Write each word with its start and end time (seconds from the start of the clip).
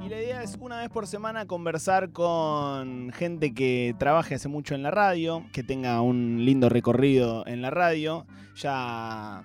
Y 0.00 0.08
la 0.08 0.18
idea 0.20 0.42
es 0.42 0.56
una 0.60 0.80
vez 0.80 0.90
por 0.90 1.06
semana 1.06 1.46
conversar 1.46 2.12
con 2.12 3.10
gente 3.12 3.52
que 3.52 3.94
trabaje 3.98 4.36
hace 4.36 4.48
mucho 4.48 4.74
en 4.74 4.82
la 4.82 4.90
radio, 4.90 5.44
que 5.52 5.62
tenga 5.62 6.00
un 6.00 6.44
lindo 6.44 6.68
recorrido 6.68 7.46
en 7.46 7.62
la 7.62 7.70
radio. 7.70 8.24
Ya 8.56 9.44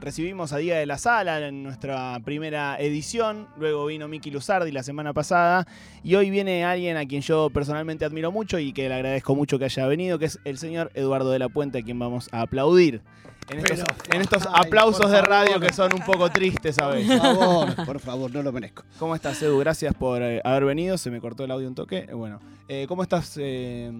recibimos 0.00 0.52
a 0.52 0.56
Día 0.56 0.78
de 0.78 0.86
la 0.86 0.96
Sala 0.96 1.46
en 1.46 1.62
nuestra 1.62 2.18
primera 2.24 2.76
edición, 2.80 3.46
luego 3.58 3.86
vino 3.86 4.08
Miki 4.08 4.30
Luzardi 4.30 4.72
la 4.72 4.82
semana 4.82 5.12
pasada 5.12 5.66
y 6.02 6.14
hoy 6.14 6.30
viene 6.30 6.64
alguien 6.64 6.96
a 6.96 7.04
quien 7.04 7.20
yo 7.20 7.50
personalmente 7.50 8.06
admiro 8.06 8.32
mucho 8.32 8.58
y 8.58 8.72
que 8.72 8.88
le 8.88 8.94
agradezco 8.94 9.34
mucho 9.36 9.58
que 9.58 9.66
haya 9.66 9.86
venido, 9.86 10.18
que 10.18 10.24
es 10.24 10.40
el 10.44 10.56
señor 10.56 10.90
Eduardo 10.94 11.30
de 11.30 11.38
la 11.38 11.50
Puente, 11.50 11.78
a 11.78 11.82
quien 11.82 11.98
vamos 11.98 12.30
a 12.32 12.40
aplaudir. 12.40 13.02
En 13.48 13.58
estos, 13.58 13.78
Pero, 14.04 14.14
en 14.14 14.20
estos 14.20 14.46
ay, 14.46 14.62
aplausos 14.66 15.10
de 15.10 15.20
radio 15.22 15.52
favor. 15.54 15.66
que 15.66 15.72
son 15.72 15.90
un 15.94 16.02
poco 16.02 16.30
tristes 16.30 16.78
a 16.78 16.86
veces. 16.88 17.18
Por 17.18 17.34
favor, 17.36 17.86
por 17.86 17.98
favor, 18.00 18.32
no 18.32 18.42
lo 18.44 18.52
merezco. 18.52 18.84
¿Cómo 18.98 19.14
estás, 19.16 19.42
Edu? 19.42 19.58
Gracias 19.58 19.92
por 19.94 20.22
eh, 20.22 20.40
haber 20.44 20.64
venido. 20.66 20.96
Se 20.98 21.10
me 21.10 21.20
cortó 21.20 21.44
el 21.44 21.50
audio 21.50 21.66
un 21.66 21.74
toque. 21.74 22.06
Eh, 22.08 22.14
Bueno, 22.14 22.38
eh, 22.68 22.84
¿cómo 22.86 23.02
estás? 23.02 23.36
eh, 23.40 23.90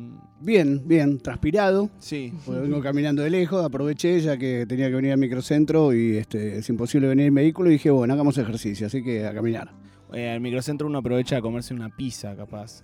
Bien, 0.40 0.82
bien, 0.86 1.18
transpirado. 1.18 1.90
sí. 1.98 2.32
porque 2.46 2.60
vengo 2.60 2.80
caminando 2.80 3.22
de 3.22 3.30
lejos, 3.30 3.64
aproveché 3.64 4.20
ya 4.20 4.36
que 4.36 4.66
tenía 4.66 4.88
que 4.88 4.94
venir 4.94 5.12
al 5.12 5.18
microcentro 5.18 5.92
y 5.92 6.16
este, 6.16 6.58
es 6.58 6.68
imposible 6.68 7.08
venir 7.08 7.26
en 7.26 7.34
vehículo 7.34 7.70
y 7.70 7.72
dije, 7.72 7.90
bueno, 7.90 8.14
hagamos 8.14 8.38
ejercicio, 8.38 8.86
así 8.86 9.02
que 9.02 9.26
a 9.26 9.34
caminar. 9.34 9.72
Al 10.12 10.40
microcentro 10.40 10.86
uno 10.86 10.98
aprovecha 10.98 11.36
a 11.38 11.40
comerse 11.40 11.74
una 11.74 11.88
pizza, 11.88 12.36
capaz. 12.36 12.82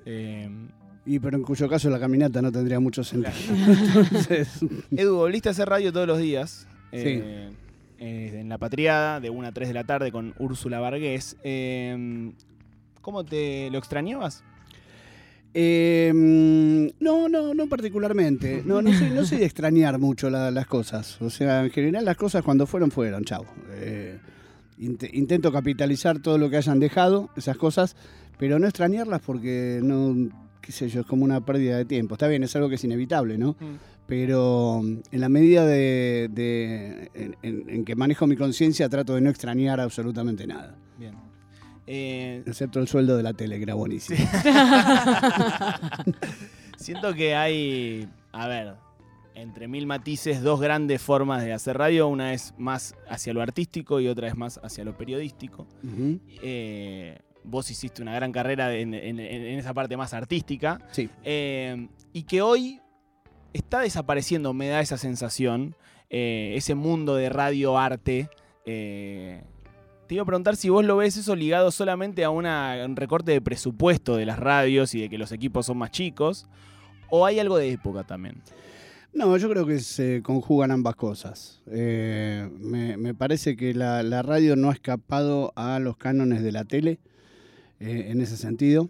Y 1.07 1.21
pero 1.21 1.37
en 1.37 1.45
cuyo 1.45 1.69
caso 1.69 1.89
la 1.89 2.01
caminata 2.01 2.43
no 2.43 2.51
tendría 2.51 2.81
mucho 2.81 3.05
sentido. 3.05 3.33
Entonces, 3.49 4.49
Edu, 4.91 5.17
volviste 5.17 5.49
a 5.49 5.53
hacer 5.53 5.69
radio 5.69 5.93
todos 5.93 6.07
los 6.07 6.19
días. 6.19 6.67
eh, 6.93 7.51
eh, 7.99 8.33
en 8.41 8.49
La 8.49 8.59
Patriada, 8.59 9.21
de 9.21 9.31
1 9.31 9.49
a 9.49 9.53
3 9.53 9.69
de 9.69 9.75
la 9.75 9.85
tarde, 9.85 10.11
con 10.13 10.35
Úrsula 10.39 10.81
Vargués. 10.81 11.37
Eh, 11.45 12.33
¿Cómo 13.01 13.25
te 13.25 13.71
lo 13.71 13.79
extrañabas? 13.79 14.43
eh, 15.55 16.13
no, 17.01 17.29
no, 17.29 17.55
no 17.55 17.67
particularmente. 17.69 18.63
No, 18.65 18.83
no 18.83 18.93
soy, 18.93 19.11
no 19.11 19.25
soy 19.25 19.39
de 19.39 19.47
extrañar 19.47 19.99
mucho 19.99 20.29
la- 20.29 20.51
las 20.51 20.67
cosas. 20.67 21.21
O 21.23 21.31
sea, 21.31 21.65
en 21.65 21.71
general 21.71 22.05
las 22.05 22.17
cosas 22.17 22.43
cuando 22.43 22.67
fueron, 22.67 22.91
fueron, 22.91 23.25
chao. 23.25 23.47
Eh, 23.73 24.19
int- 24.79 25.09
intento 25.15 25.51
capitalizar 25.53 26.19
todo 26.19 26.37
lo 26.37 26.51
que 26.51 26.59
hayan 26.59 26.79
dejado, 26.79 27.31
esas 27.37 27.57
cosas, 27.57 27.97
pero 28.39 28.59
no 28.59 28.67
extrañarlas 28.67 29.23
porque 29.23 29.81
no, 29.83 30.15
qué 30.67 30.73
sé 30.73 30.89
yo, 30.89 31.01
es 31.03 31.07
como 31.07 31.25
una 31.25 31.41
pérdida 31.45 31.77
de 31.79 31.85
tiempo. 31.85 32.15
Está 32.17 32.27
bien, 32.27 32.43
es 32.43 32.55
algo 32.57 32.69
que 32.69 32.75
es 32.75 32.83
inevitable, 32.85 33.39
¿no? 33.39 33.55
pero 34.07 34.81
mm, 34.85 34.99
en 35.13 35.21
la 35.21 35.29
medida 35.29 35.65
de, 35.67 36.29
de- 36.33 37.11
en, 37.15 37.37
en- 37.43 37.71
en 37.71 37.85
que 37.85 37.95
manejo 37.97 38.27
mi 38.27 38.37
conciencia 38.37 38.89
trato 38.89 39.15
de 39.15 39.21
no 39.21 39.31
extrañar 39.31 39.81
absolutamente 39.81 40.47
nada, 40.47 40.77
Bien. 40.99 41.15
Eh, 41.89 42.43
excepto 42.47 42.81
el 42.81 42.89
sueldo 42.89 43.17
de 43.17 43.23
la 43.23 43.33
tele, 43.33 43.57
que 43.59 43.63
era 43.63 43.75
buenísimo. 43.75 44.19
Siento 46.79 47.15
que 47.15 47.35
hay, 47.35 48.09
a 48.33 48.49
ver, 48.49 48.75
entre 49.35 49.69
mil 49.69 49.87
matices, 49.87 50.43
dos 50.43 50.61
grandes 50.61 51.01
formas 51.01 51.45
de 51.45 51.53
hacer 51.53 51.79
radio. 51.79 52.09
Una 52.09 52.33
es 52.33 52.55
más 52.59 52.95
hacia 53.09 53.33
lo 53.33 53.43
artístico 53.43 54.01
y 54.01 54.09
otra 54.09 54.29
es 54.29 54.37
más 54.37 54.59
hacia 54.63 54.85
lo 54.85 54.97
periodístico. 54.97 55.67
Eh, 56.43 57.19
vos 57.47 57.71
hiciste 57.71 58.03
una 58.03 58.15
gran 58.15 58.33
carrera 58.33 58.75
en, 58.75 58.93
en- 58.95 59.21
en 59.21 59.59
esa 59.59 59.73
parte 59.73 59.97
más 59.97 60.13
artística. 60.15 60.81
Sí. 60.91 61.09
Eh, 61.25 61.89
y 62.13 62.25
que 62.25 62.43
hoy 62.43 62.81
está 63.53 63.81
desapareciendo, 63.81 64.53
me 64.53 64.69
da 64.69 64.81
esa 64.81 64.99
sensación, 64.99 65.75
eh, 66.11 66.53
ese 66.57 66.75
mundo 66.75 67.15
de 67.17 67.29
radio-arte. 67.29 68.29
eh, 68.67 69.43
te 70.09 70.15
iba 70.15 70.23
a 70.23 70.27
preguntar 70.27 70.55
si 70.57 70.69
vos 70.69 70.85
lo 70.85 70.97
ves 70.97 71.17
eso 71.17 71.35
ligado 71.35 71.71
solamente 71.73 72.23
a 72.23 72.31
una- 72.31 72.83
un 72.85 72.95
recorte 72.97 73.33
de 73.33 73.41
presupuesto 73.41 74.15
de 74.17 74.25
las 74.27 74.39
radios 74.39 74.95
y 74.95 75.01
de 75.01 75.09
que 75.09 75.19
los 75.19 75.33
equipos 75.33 75.67
son 75.67 75.79
más 75.79 75.91
chicos, 75.91 76.47
o 77.11 77.27
hay 77.27 77.39
algo 77.41 77.57
de 77.59 77.73
época 77.73 78.05
también. 78.05 78.41
No, 79.13 79.37
yo 79.37 79.49
creo 79.49 79.67
que 79.67 79.79
se 79.81 80.23
conjugan 80.23 80.71
ambas 80.71 80.95
cosas. 80.95 81.63
Eh, 81.71 82.49
me, 82.59 82.97
me 82.97 83.15
parece 83.15 83.57
que 83.57 83.73
la, 83.75 84.03
la 84.03 84.23
radio 84.23 84.55
no 84.57 84.71
ha 84.71 84.75
escapado 84.75 85.53
a 85.57 85.79
los 85.81 85.97
cánones 85.97 86.43
de 86.43 86.53
la 86.53 86.65
tele 86.65 86.99
eh, 87.81 88.07
en 88.09 88.21
ese 88.21 88.37
sentido. 88.37 88.89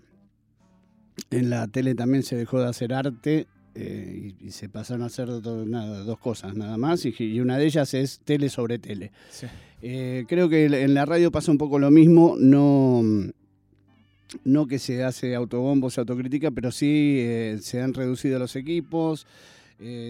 En 1.30 1.50
la 1.50 1.66
tele 1.66 1.94
también 1.94 2.22
se 2.22 2.36
dejó 2.36 2.60
de 2.60 2.69
hacer 2.69 2.92
arte 2.92 3.47
eh, 3.74 4.34
y, 4.41 4.47
y 4.47 4.50
se 4.50 4.69
pasaron 4.69 5.02
a 5.02 5.06
hacer 5.06 5.28
do- 5.41 5.64
nada, 5.66 6.00
dos 6.04 6.19
cosas 6.19 6.54
nada 6.54 6.76
más 6.76 7.04
y, 7.06 7.14
y 7.19 7.41
una 7.41 7.56
de 7.58 7.66
ellas 7.66 7.94
es 7.94 8.20
tele 8.20 8.48
sobre 8.48 8.78
tele. 8.78 9.12
Eh, 9.82 10.25
creo 10.28 10.48
que 10.48 10.64
en 10.66 10.94
la 10.94 11.04
radio 11.04 11.30
pasa 11.30 11.50
un 11.50 11.58
poco 11.58 11.78
lo 11.78 11.91
mismo, 11.91 12.36
no, 12.38 13.02
no 14.44 14.66
que 14.66 14.78
se 14.78 15.04
hace 15.04 15.34
autobombo, 15.34 15.91
se 15.91 16.00
autocrítica, 16.00 16.50
pero 16.50 16.70
sí 16.70 17.19
eh, 17.20 17.58
se 17.60 17.80
han 17.80 17.94
reducido 17.94 18.38
los 18.38 18.56
equipos, 18.56 19.26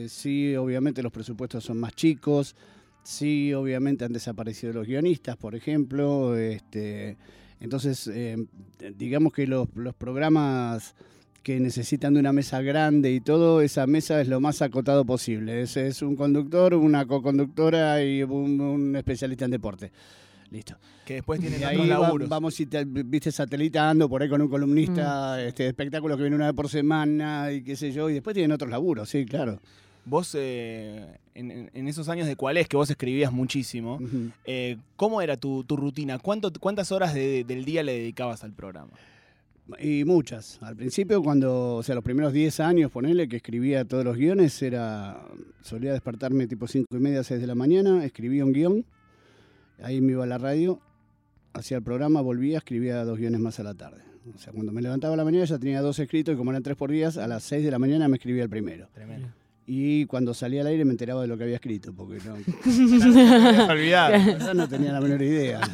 sí 0.09 0.55
obviamente 0.55 1.03
los 1.03 1.11
presupuestos 1.13 1.65
son 1.65 1.79
más 1.79 1.93
chicos, 1.95 2.55
sí 3.03 3.53
obviamente 3.55 4.05
han 4.05 4.13
desaparecido 4.13 4.73
los 4.73 4.87
guionistas, 4.87 5.37
por 5.37 5.55
ejemplo, 5.57 6.37
este, 6.37 7.17
entonces 7.61 8.07
eh, 8.13 8.37
digamos 8.97 9.33
que 9.33 9.47
los, 9.47 9.69
los 9.75 9.95
programas 9.95 10.95
que 11.43 11.61
necesitan 11.61 12.13
de 12.15 12.21
una 12.21 12.33
mesa 12.33 12.61
grande 12.61 13.13
y 13.13 13.21
todo, 13.21 13.61
esa 13.61 13.87
mesa 13.87 14.21
es 14.21 14.27
lo 14.27 14.41
más 14.41 14.63
acotado 14.63 15.05
posible. 15.05 15.63
Es, 15.63 15.77
es 15.77 16.03
un 16.03 16.17
conductor, 16.17 16.75
una 16.75 17.07
co-conductora 17.07 18.03
y 18.05 18.25
un, 18.25 18.61
un 18.61 18.97
especialista 18.97 19.45
en 19.45 19.53
deporte. 19.53 19.93
Listo. 20.51 20.77
Que 21.05 21.15
después 21.15 21.39
tienen 21.41 21.61
Y 21.61 21.65
otros 21.65 21.81
ahí 21.83 21.89
va- 21.89 21.99
laburos. 22.01 22.29
vamos, 22.29 22.59
y 22.59 22.67
te- 22.67 22.85
viste, 22.85 23.31
satelitando 23.31 24.09
por 24.09 24.23
ahí 24.23 24.29
con 24.29 24.43
un 24.43 24.49
columnista 24.49 25.41
este, 25.41 25.63
de 25.65 25.69
espectáculos 25.69 26.17
que 26.17 26.25
viene 26.25 26.35
una 26.37 26.47
vez 26.47 26.55
por 26.55 26.69
semana 26.69 27.53
y 27.53 27.63
qué 27.63 27.77
sé 27.77 27.93
yo, 27.93 28.11
y 28.11 28.15
después 28.15 28.35
tienen 28.35 28.51
otros 28.53 28.69
laburos, 28.71 29.09
sí, 29.09 29.25
claro. 29.25 29.61
Vos, 30.09 30.35
eh, 30.39 31.19
en, 31.35 31.69
en- 31.75 31.89
esos 31.89 32.09
años 32.09 32.27
de 32.29 32.37
cuál 32.37 32.57
es 32.57 32.69
que 32.69 32.77
vos 32.77 32.89
escribías 32.89 33.33
muchísimo, 33.33 33.97
Ujú. 33.97 34.31
eh, 34.45 34.77
¿cómo 34.95 35.21
era 35.21 35.37
tu, 35.37 35.65
tu 35.65 35.77
rutina? 35.77 36.19
¿Cuánto, 36.21 36.51
¿Cuántas 36.61 36.93
horas 36.93 37.13
de- 37.13 37.43
del 37.45 37.65
día 37.65 37.83
le 37.83 37.93
dedicabas 37.99 38.45
al 38.45 38.53
programa? 38.53 38.93
Y 39.81 40.05
muchas. 40.05 40.59
Al 40.63 40.77
principio, 40.77 41.21
cuando, 41.25 41.75
o 41.75 41.83
sea, 41.83 41.97
los 41.97 42.05
primeros 42.05 42.33
10 42.33 42.61
años, 42.61 42.89
ponele, 42.93 43.29
que 43.29 43.35
escribía 43.37 43.85
todos 43.85 44.05
los 44.05 44.17
guiones, 44.17 44.63
era 44.63 45.21
solía 45.61 45.93
despertarme 45.93 46.47
tipo 46.47 46.69
5 46.69 46.97
y 46.97 47.01
media, 47.01 47.25
6 47.25 47.41
de 47.41 47.47
la 47.49 47.57
mañana, 47.57 48.05
escribía 48.05 48.45
un 48.45 48.53
guion, 48.53 48.85
ahí 49.83 50.01
me 50.01 50.13
iba 50.13 50.23
a 50.23 50.27
la 50.29 50.39
radio, 50.39 50.81
hacía 51.53 51.79
el 51.79 51.83
programa, 51.83 52.21
volvía, 52.21 52.59
escribía 52.59 53.05
dos 53.05 53.19
guiones 53.19 53.41
más 53.41 53.59
a 53.59 53.65
la 53.65 53.75
tarde. 53.75 54.03
O 54.33 54.39
sea, 54.39 54.53
cuando 54.53 54.71
me 54.71 54.83
levantaba 54.83 55.15
a 55.15 55.17
la 55.17 55.25
mañana 55.25 55.45
ya 55.47 55.59
tenía 55.59 55.81
dos 55.81 55.99
escritos 55.99 56.35
y 56.35 56.39
como 56.39 56.51
eran 56.53 56.63
tres 56.63 56.77
por 56.77 56.93
días, 56.93 57.17
a 57.17 57.27
las 57.27 57.43
6 57.43 57.65
de 57.65 57.71
la 57.73 57.81
mañana 57.81 58.07
me 58.07 58.19
escribía 58.19 58.45
el 58.45 58.49
primero. 58.49 58.89
Tremendo. 58.95 59.29
Y 59.67 60.07
cuando 60.07 60.33
salía 60.33 60.61
al 60.61 60.69
aire 60.69 60.85
me 60.85 60.93
enteraba 60.93 61.23
de 61.23 61.27
lo 61.29 61.37
que 61.37 61.43
había 61.45 61.57
escrito, 61.57 61.93
porque 61.93 62.19
no, 62.25 62.35
Olvidar. 63.73 64.55
no 64.55 64.69
tenía 64.69 64.93
la 64.93 65.01
menor 65.01 65.21
idea. 65.23 65.61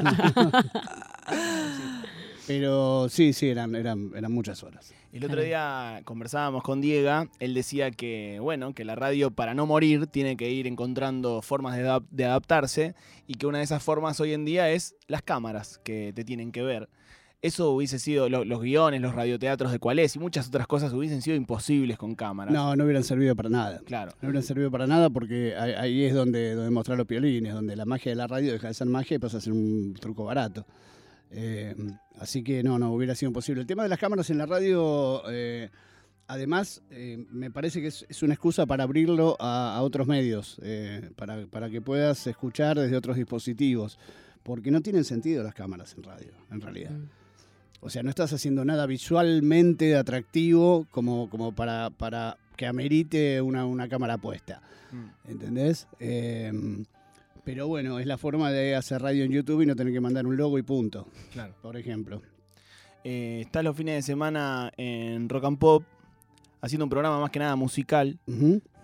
Pero 2.47 3.09
sí, 3.09 3.33
sí, 3.33 3.49
eran, 3.49 3.75
eran, 3.77 4.11
eran 4.17 4.33
muchas 4.33 4.63
horas. 4.65 4.93
El 5.13 5.25
otro 5.25 5.41
día 5.43 6.01
conversábamos 6.05 6.63
con 6.65 6.81
Diego, 6.81 7.29
él 7.39 7.55
decía 7.55 7.91
que, 7.93 8.39
bueno, 8.41 8.75
que 8.75 8.85
la 8.85 8.95
radio 8.97 9.31
para 9.31 9.55
no 9.55 9.65
morir 9.67 10.07
tiene 10.09 10.37
que 10.37 10.51
ir 10.51 10.67
encontrando 10.67 11.41
formas 11.41 11.77
de, 11.77 11.85
adap- 11.85 12.09
de 12.11 12.25
adaptarse 12.25 12.95
y 13.29 13.35
que 13.35 13.47
una 13.47 13.59
de 13.59 13.65
esas 13.65 13.83
formas 13.83 14.19
hoy 14.21 14.33
en 14.33 14.45
día 14.45 14.71
es 14.71 14.97
las 15.07 15.23
cámaras 15.23 15.79
que 15.85 16.13
te 16.15 16.25
tienen 16.25 16.51
que 16.51 16.63
ver. 16.63 16.89
Eso 17.43 17.73
hubiese 17.73 17.99
sido, 17.99 18.29
lo- 18.29 18.45
los 18.45 18.61
guiones, 18.61 19.01
los 19.01 19.15
radioteatros 19.17 19.73
de 19.73 19.81
cuál 19.81 19.99
es 19.99 20.15
y 20.15 20.21
muchas 20.21 20.47
otras 20.47 20.69
cosas 20.69 20.93
hubiesen 20.93 21.23
sido 21.23 21.37
imposibles 21.37 21.99
con 21.99 22.15
cámaras. 22.15 22.55
No, 22.55 22.77
no 22.77 22.85
hubieran 22.85 23.03
servido 23.03 23.35
para 23.35 23.49
nada. 23.49 23.81
Claro. 23.85 24.13
No 24.23 24.29
hubieran 24.29 24.45
servido 24.45 24.71
para 24.71 24.87
nada 24.87 25.11
porque 25.11 25.57
ahí, 25.57 25.73
ahí 25.73 26.05
es 26.05 26.15
donde, 26.15 26.55
donde 26.55 26.71
mostrar 26.71 26.97
los 26.97 27.07
piolines, 27.09 27.53
donde 27.53 27.75
la 27.75 27.85
magia 27.85 28.13
de 28.13 28.17
la 28.17 28.29
radio 28.29 28.53
deja 28.53 28.69
de 28.69 28.75
ser 28.75 28.87
magia 28.87 29.17
y 29.17 29.19
pasa 29.19 29.39
a 29.39 29.41
ser 29.41 29.53
un 29.53 29.93
truco 30.01 30.25
barato. 30.25 30.65
Eh, 31.33 31.75
así 32.21 32.45
que 32.45 32.63
no, 32.63 32.79
no, 32.79 32.93
hubiera 32.93 33.15
sido 33.17 33.31
imposible. 33.31 33.63
El 33.63 33.67
tema 33.67 33.83
de 33.83 33.89
las 33.89 33.99
cámaras 33.99 34.31
en 34.31 34.39
la 34.39 34.47
radio, 34.47 35.23
eh, 35.29 35.69
además, 36.29 36.81
eh, 36.91 37.27
me 37.31 37.51
parece 37.51 37.81
que 37.81 37.89
es, 37.89 38.07
es 38.09 38.23
una 38.23 38.35
excusa 38.35 38.67
para 38.67 38.85
abrirlo 38.85 39.37
a, 39.41 39.75
a 39.77 39.83
otros 39.83 40.07
medios, 40.07 40.61
eh, 40.63 41.11
para, 41.17 41.45
para 41.49 41.71
que 41.71 41.81
puedas 41.81 42.25
escuchar 42.29 42.79
desde 42.79 42.97
otros 42.97 43.17
dispositivos, 43.17 43.99
porque 44.45 44.71
no 44.71 44.81
tienen 44.81 45.03
sentido 45.05 45.43
las 45.43 45.55
cámaras 45.55 45.95
en 45.97 46.05
radio, 46.05 46.33
en 46.53 46.61
realidad. 46.61 46.93
O 47.85 47.91
sea, 47.91 48.03
no 48.03 48.11
estás 48.11 48.33
haciendo 48.33 48.65
nada 48.65 48.87
visualmente 48.87 49.97
atractivo 49.97 50.87
como, 50.91 51.29
como 51.29 51.53
para, 51.53 51.91
para 51.91 52.39
que 52.57 52.67
amerite 52.67 53.43
una, 53.43 53.67
una 53.67 53.89
cámara 53.89 54.19
puesta. 54.19 54.63
¿Entendés? 55.27 55.89
Eh, 55.99 56.53
pero 57.45 57.67
bueno, 57.67 57.99
es 57.99 58.07
la 58.07 58.19
forma 58.19 58.53
de 58.53 58.77
hacer 58.77 59.03
radio 59.03 59.25
en 59.25 59.33
YouTube 59.33 59.63
y 59.63 59.67
no 59.67 59.75
tener 59.75 59.93
que 59.93 60.01
mandar 60.01 60.27
un 60.27 60.37
logo 60.37 60.59
y 60.59 60.63
punto, 60.63 61.09
Claro. 61.33 61.55
por 61.61 61.77
ejemplo. 61.77 62.23
Eh, 63.05 63.41
estás 63.45 63.65
los 63.65 63.77
fines 63.77 63.97
de 63.97 64.03
semana 64.03 64.71
en 64.77 65.29
Rock 65.29 65.45
and 65.47 65.59
Pop 65.59 65.83
haciendo 66.63 66.85
un 66.87 66.91
programa 66.91 67.21
más 67.21 67.31
que 67.31 67.41
nada 67.41 67.57
musical. 67.57 68.19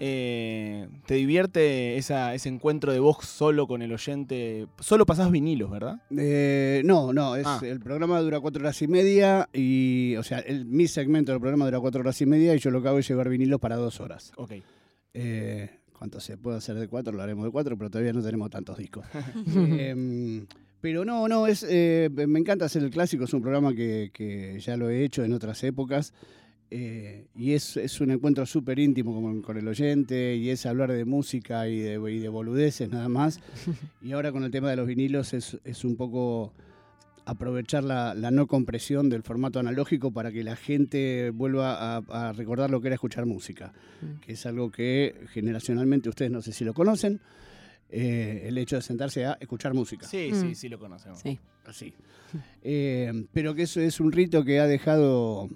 Eh, 0.01 0.89
¿Te 1.07 1.15
divierte 1.15 1.97
esa- 1.97 2.35
ese 2.35 2.49
encuentro 2.49 2.93
de 2.93 2.99
vos 2.99 3.19
solo 3.25 3.67
con 3.67 3.83
el 3.83 3.93
oyente? 3.93 4.67
Solo 4.81 5.07
pasás 5.07 5.31
vinilos, 5.31 5.71
¿verdad? 5.71 6.03
Eh, 6.17 6.83
no, 6.85 7.13
no, 7.13 7.37
es, 7.37 7.47
Ah. 7.47 7.61
el 7.63 7.81
programa 7.81 8.21
dura 8.21 8.41
cuatro 8.41 8.61
horas 8.61 8.81
y 8.83 8.89
media 8.89 9.49
y, 9.53 10.17
o 10.17 10.23
sea, 10.23 10.41
el- 10.41 10.65
mi 10.67 10.87
segmento 10.89 11.33
del 11.33 11.41
programa 11.41 11.65
dura 11.65 11.81
cuatro 11.81 12.01
horas 12.01 12.21
y 12.21 12.27
media 12.27 12.55
y 12.55 12.59
yo 12.59 12.71
lo 12.71 12.83
que 12.83 12.89
hago 12.89 12.99
es 12.99 13.09
llevar 13.09 13.29
vinilos 13.29 13.61
para 13.61 13.77
dos 13.77 14.01
horas. 14.01 14.33
Ok. 14.37 14.53
Eh, 15.15 15.71
¿Cuánto 15.97 16.21
se 16.21 16.37
puede 16.37 16.59
hacer 16.59 16.77
de 16.77 16.87
cuatro? 16.87 17.13
Lo 17.13 17.23
haremos 17.23 17.45
de 17.45 17.51
cuatro, 17.51 17.77
pero 17.79 17.91
todavía 17.91 18.13
no 18.13 18.23
tenemos 18.23 18.51
tantos 18.51 18.77
discos. 18.79 19.05
Em, 19.81 20.47
pero 20.81 21.05
no, 21.05 21.27
no, 21.27 21.47
es, 21.49 21.65
eh, 21.69 22.09
me 22.13 22.39
encanta 22.39 22.67
hacer 22.67 22.83
el 22.85 22.91
clásico, 22.91 23.25
es 23.25 23.33
un 23.35 23.43
programa 23.43 23.73
que, 23.75 24.11
que 24.13 24.61
ya 24.61 24.77
lo 24.77 24.91
he 24.91 25.05
hecho 25.05 25.25
en 25.25 25.33
otras 25.33 25.63
épocas. 25.65 26.13
Eh, 26.71 27.27
y 27.37 27.53
es, 27.53 27.77
es 27.77 28.01
un 28.01 28.11
encuentro 28.11 28.45
súper 28.47 28.79
íntimo 28.79 29.21
con, 29.23 29.41
con 29.43 29.57
el 29.57 29.67
oyente 29.69 30.37
y 30.37 30.51
es 30.51 30.67
hablar 30.67 30.93
de 30.93 31.05
música 31.05 31.69
y 31.69 31.79
de, 31.81 32.13
y 32.13 32.19
de 32.19 32.29
boludeces 32.29 32.91
nada 32.91 33.09
más. 33.09 33.41
Y 34.03 34.13
ahora 34.13 34.33
con 34.33 34.45
el 34.45 34.51
tema 34.51 34.71
de 34.71 34.77
los 34.77 34.87
vinilos 34.87 35.33
es, 35.35 35.59
es 35.65 35.85
un 35.85 35.97
poco 35.97 36.53
aprovechar 37.25 37.85
la, 37.85 38.15
la 38.15 38.31
no 38.31 38.47
compresión 38.47 39.11
del 39.11 39.23
formato 39.23 39.59
analógico 39.61 40.11
para 40.11 40.33
que 40.33 40.43
la 40.43 40.57
gente 40.57 41.31
vuelva 41.31 41.97
a, 41.97 42.29
a 42.29 42.33
recordar 42.33 42.71
lo 42.71 42.81
que 42.81 42.89
era 42.89 42.95
escuchar 42.95 43.27
música, 43.27 43.73
Mm. 44.01 44.21
que 44.21 44.33
es 44.33 44.47
algo 44.47 44.71
que 44.71 45.15
generacionalmente 45.33 46.09
ustedes 46.09 46.31
no 46.31 46.41
sé 46.41 46.53
si 46.53 46.65
lo 46.65 46.73
conocen, 46.73 47.21
eh, 47.91 48.45
el 48.47 48.57
hecho 48.59 48.77
de 48.77 48.83
sentarse 48.83 49.25
a 49.27 49.37
escuchar 49.41 49.75
música. 49.75 50.07
Sí, 50.07 50.31
Mm. 50.33 50.41
sí, 50.41 50.55
sí 50.55 50.69
lo 50.69 50.79
conocemos. 50.79 51.19
Sí. 51.21 51.39
Así. 51.67 51.93
Eh, 52.63 53.27
pero 53.33 53.55
que 53.55 53.63
eso 53.63 53.81
es 53.81 54.01
un 54.01 54.13
rito 54.13 54.45
que 54.45 54.61
ha 54.61 54.67
dejado, 54.67 55.49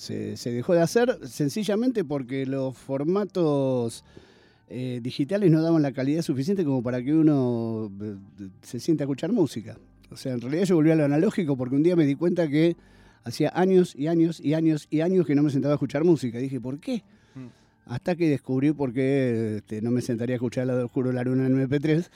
se, 0.00 0.38
se 0.38 0.50
dejó 0.50 0.72
de 0.72 0.80
hacer 0.80 1.18
sencillamente 1.28 2.04
porque 2.04 2.46
los 2.46 2.74
formatos 2.74 4.02
eh, 4.70 4.98
digitales 5.02 5.50
no 5.50 5.60
daban 5.60 5.82
la 5.82 5.92
calidad 5.92 6.22
suficiente 6.22 6.64
como 6.64 6.82
para 6.82 7.02
que 7.02 7.12
uno 7.12 7.92
eh, 8.00 8.16
se 8.62 8.80
sienta 8.80 9.04
a 9.04 9.06
escuchar 9.06 9.30
música. 9.30 9.76
O 10.10 10.16
sea, 10.16 10.32
en 10.32 10.40
realidad 10.40 10.64
yo 10.64 10.76
volví 10.76 10.90
a 10.90 10.94
lo 10.94 11.04
analógico 11.04 11.54
porque 11.54 11.76
un 11.76 11.82
día 11.82 11.96
me 11.96 12.06
di 12.06 12.14
cuenta 12.14 12.48
que 12.48 12.76
hacía 13.24 13.52
años 13.54 13.94
y 13.94 14.06
años 14.06 14.40
y 14.40 14.54
años 14.54 14.86
y 14.88 15.02
años 15.02 15.26
que 15.26 15.34
no 15.34 15.42
me 15.42 15.50
sentaba 15.50 15.74
a 15.74 15.76
escuchar 15.76 16.02
música. 16.02 16.38
Y 16.38 16.44
dije, 16.44 16.62
¿por 16.62 16.80
qué? 16.80 17.02
Mm. 17.34 17.48
Hasta 17.92 18.16
que 18.16 18.30
descubrí 18.30 18.72
por 18.72 18.94
qué 18.94 19.56
este, 19.58 19.82
no 19.82 19.90
me 19.90 20.00
sentaría 20.00 20.36
a 20.36 20.38
escuchar 20.38 20.66
la 20.66 20.88
Juro 20.88 21.12
la 21.12 21.24
Luna 21.24 21.44
en 21.46 21.68
MP3. 21.68 22.08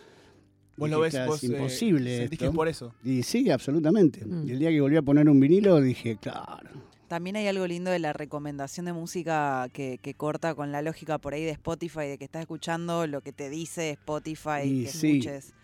Vos 0.78 0.88
lo 0.88 1.00
ves, 1.00 1.12
"Claro, 1.12 1.32
vos 1.32 1.44
es 1.44 1.50
eh, 1.50 1.52
imposible 1.52 2.16
sentís 2.16 2.38
que 2.38 2.46
esto". 2.46 2.52
es 2.52 2.56
por 2.56 2.68
eso. 2.68 2.94
Y 3.04 3.22
sí, 3.24 3.50
absolutamente. 3.50 4.24
Mm. 4.24 4.48
Y 4.48 4.52
el 4.52 4.58
día 4.58 4.70
que 4.70 4.80
volví 4.80 4.96
a 4.96 5.02
poner 5.02 5.28
un 5.28 5.38
vinilo 5.38 5.78
dije, 5.82 6.16
claro. 6.16 6.93
También 7.08 7.36
hay 7.36 7.46
algo 7.46 7.66
lindo 7.66 7.90
de 7.90 7.98
la 7.98 8.12
recomendación 8.12 8.86
de 8.86 8.92
música 8.92 9.68
que, 9.72 9.98
que 10.02 10.14
corta 10.14 10.54
con 10.54 10.72
la 10.72 10.82
lógica 10.82 11.18
por 11.18 11.34
ahí 11.34 11.44
de 11.44 11.50
Spotify, 11.50 12.06
de 12.08 12.18
que 12.18 12.24
estás 12.24 12.40
escuchando 12.42 13.06
lo 13.06 13.20
que 13.20 13.32
te 13.32 13.50
dice 13.50 13.90
Spotify, 13.90 14.62
Y 14.64 14.84
que 14.84 14.90
sí. 14.90 15.10
escuches. 15.18 15.54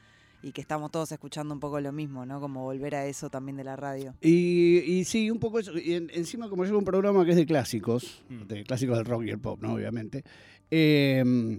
Y 0.42 0.52
que 0.52 0.60
estamos 0.62 0.90
todos 0.90 1.12
escuchando 1.12 1.52
un 1.52 1.60
poco 1.60 1.80
lo 1.80 1.92
mismo, 1.92 2.24
¿no? 2.24 2.40
Como 2.40 2.62
volver 2.64 2.94
a 2.94 3.04
eso 3.04 3.28
también 3.28 3.56
de 3.58 3.64
la 3.64 3.76
radio. 3.76 4.14
Y, 4.22 4.78
y 4.78 5.04
sí, 5.04 5.30
un 5.30 5.38
poco 5.38 5.58
eso. 5.58 5.76
Y 5.78 5.92
en- 5.94 6.10
encima, 6.14 6.48
como 6.48 6.64
yo 6.64 6.70
hago 6.70 6.78
un 6.78 6.84
programa 6.86 7.24
que 7.26 7.32
es 7.32 7.36
de 7.36 7.44
clásicos, 7.44 8.22
Mm. 8.30 8.46
de 8.46 8.64
clásicos 8.64 8.96
del 8.96 9.04
rock 9.06 9.24
y 9.24 9.30
el 9.30 9.38
pop, 9.38 9.60
¿no? 9.60 9.74
Obviamente. 9.74 10.24
eh, 10.70 11.58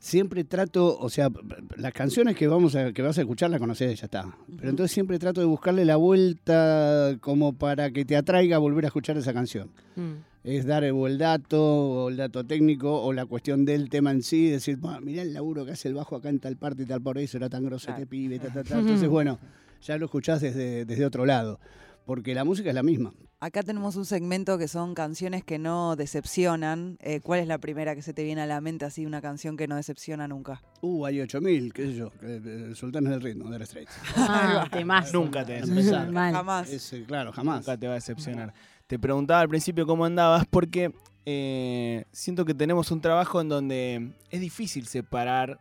siempre 0.00 0.42
trato, 0.44 0.98
o 0.98 1.08
sea, 1.10 1.28
las 1.76 1.92
canciones 1.92 2.34
que 2.34 2.48
vamos 2.48 2.74
a, 2.74 2.92
que 2.92 3.02
vas 3.02 3.18
a 3.18 3.20
escuchar 3.20 3.50
las 3.50 3.60
conoces, 3.60 4.00
ya 4.00 4.06
está. 4.06 4.34
Pero 4.56 4.70
entonces 4.70 4.92
siempre 4.92 5.18
trato 5.18 5.40
de 5.40 5.46
buscarle 5.46 5.84
la 5.84 5.96
vuelta 5.96 7.16
como 7.20 7.52
para 7.52 7.90
que 7.92 8.04
te 8.04 8.16
atraiga 8.16 8.56
a 8.56 8.58
volver 8.58 8.84
a 8.84 8.88
escuchar 8.88 9.16
esa 9.18 9.32
canción. 9.32 9.70
Mm. 9.96 10.12
es 10.42 10.64
dar 10.64 10.84
el 10.84 11.18
dato, 11.18 11.62
o 11.62 12.08
el 12.08 12.16
dato 12.16 12.44
técnico, 12.44 13.02
o 13.02 13.12
la 13.12 13.26
cuestión 13.26 13.66
del 13.66 13.90
tema 13.90 14.10
en 14.10 14.22
sí, 14.22 14.48
decir, 14.48 14.78
"Bah, 14.78 14.98
mirá 14.98 15.20
el 15.20 15.34
laburo 15.34 15.66
que 15.66 15.72
hace 15.72 15.88
el 15.88 15.94
bajo 15.94 16.16
acá 16.16 16.30
en 16.30 16.40
tal 16.40 16.56
parte 16.56 16.84
y 16.84 16.86
tal 16.86 17.02
por 17.02 17.18
eso, 17.18 17.36
era 17.36 17.50
tan 17.50 17.62
grosso 17.62 17.86
Claro. 17.88 17.98
este 17.98 18.06
pibe, 18.06 18.38
ta, 18.38 18.48
ta, 18.50 18.64
ta". 18.64 18.78
Entonces, 19.04 19.06
bueno, 19.10 19.38
ya 19.82 19.98
lo 19.98 20.06
escuchás 20.06 20.40
desde, 20.40 20.86
desde 20.86 21.04
otro 21.04 21.26
lado, 21.26 21.60
porque 22.04 22.34
la 22.34 22.44
música 22.44 22.68
es 22.70 22.74
la 22.74 22.82
misma. 22.82 23.12
Acá 23.42 23.62
tenemos 23.62 23.96
un 23.96 24.04
segmento 24.04 24.58
que 24.58 24.68
son 24.68 24.94
canciones 24.94 25.42
que 25.44 25.58
no 25.58 25.96
decepcionan. 25.96 26.98
Eh, 27.00 27.20
¿Cuál 27.20 27.40
es 27.40 27.48
la 27.48 27.58
primera 27.58 27.94
que 27.94 28.02
se 28.02 28.12
te 28.12 28.22
viene 28.22 28.42
a 28.42 28.46
la 28.46 28.60
mente 28.60 28.84
así, 28.84 29.06
una 29.06 29.22
canción 29.22 29.56
que 29.56 29.66
no 29.66 29.76
decepciona 29.76 30.28
nunca? 30.28 30.62
Uh, 30.82 31.06
hay 31.06 31.20
8000, 31.20 31.72
qué 31.72 31.86
sé 31.86 31.94
yo, 31.94 32.12
eh, 32.22 32.40
eh, 32.44 32.74
Sultanes 32.74 33.10
del 33.10 33.22
Ritmo, 33.22 33.44
de 33.46 33.52
Dire 33.52 33.66
Straits. 33.66 33.92
Ah. 34.16 34.68
Nunca 35.12 35.44
te 35.44 35.54
decepciona. 35.54 36.32
Jamás. 36.32 36.70
Es, 36.70 36.94
claro, 37.06 37.32
jamás. 37.32 37.60
Nunca 37.60 37.78
te 37.78 37.86
va 37.86 37.92
a 37.92 37.96
decepcionar. 37.96 38.52
Te 38.86 38.98
preguntaba 38.98 39.40
al 39.40 39.48
principio 39.48 39.86
cómo 39.86 40.04
andabas 40.04 40.44
porque 40.46 40.92
eh, 41.26 42.04
siento 42.12 42.44
que 42.44 42.54
tenemos 42.54 42.90
un 42.90 43.00
trabajo 43.00 43.40
en 43.40 43.48
donde 43.48 44.12
es 44.30 44.40
difícil 44.40 44.86
separar 44.86 45.60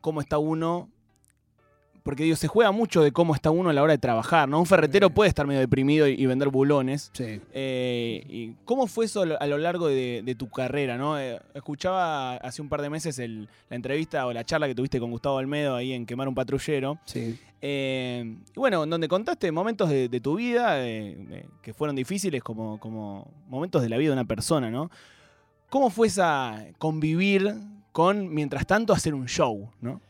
cómo 0.00 0.20
está 0.20 0.38
uno. 0.38 0.88
Porque 2.04 2.22
digo, 2.24 2.36
se 2.36 2.48
juega 2.48 2.70
mucho 2.70 3.02
de 3.02 3.12
cómo 3.12 3.34
está 3.34 3.50
uno 3.50 3.70
a 3.70 3.72
la 3.72 3.82
hora 3.82 3.92
de 3.94 3.98
trabajar, 3.98 4.46
¿no? 4.46 4.58
Un 4.60 4.66
ferretero 4.66 5.08
puede 5.08 5.28
estar 5.30 5.46
medio 5.46 5.60
deprimido 5.60 6.06
y, 6.06 6.12
y 6.12 6.26
vender 6.26 6.50
bulones. 6.50 7.10
Sí. 7.14 7.40
Eh, 7.54 8.22
y 8.28 8.50
¿Cómo 8.66 8.86
fue 8.86 9.06
eso 9.06 9.22
a 9.22 9.46
lo- 9.46 9.58
largo 9.58 9.88
de, 9.88 10.20
de 10.22 10.34
tu 10.34 10.50
carrera? 10.50 10.98
¿no? 10.98 11.18
Eh, 11.18 11.40
escuchaba 11.54 12.34
hace 12.36 12.60
un 12.60 12.68
par 12.68 12.82
de 12.82 12.90
meses 12.90 13.18
el- 13.18 13.48
la 13.70 13.76
entrevista 13.76 14.26
o 14.26 14.34
la 14.34 14.44
charla 14.44 14.66
que 14.66 14.74
tuviste 14.74 15.00
con 15.00 15.10
Gustavo 15.12 15.38
Almedo 15.38 15.76
ahí 15.76 15.94
en 15.94 16.04
Quemar 16.04 16.28
un 16.28 16.34
Patrullero. 16.34 16.98
Sí. 17.06 17.38
Eh, 17.62 18.36
y 18.54 18.58
bueno, 18.60 18.84
en 18.84 18.90
donde 18.90 19.08
contaste 19.08 19.50
momentos 19.50 19.88
de, 19.88 20.10
de 20.10 20.20
tu 20.20 20.34
vida 20.36 20.76
que 21.62 21.72
fueron 21.74 21.96
difíciles, 21.96 22.42
como, 22.42 22.78
como 22.80 23.30
momentos 23.48 23.80
de 23.80 23.88
la 23.88 23.96
vida 23.96 24.10
de 24.10 24.12
una 24.20 24.26
persona, 24.26 24.70
¿no? 24.70 24.90
¿Cómo 25.70 25.88
fue 25.88 26.08
esa 26.08 26.66
convivir 26.76 27.54
con, 27.92 28.28
mientras 28.34 28.66
tanto, 28.66 28.92
hacer 28.92 29.14
un 29.14 29.26
show, 29.26 29.70
¿no? 29.80 30.02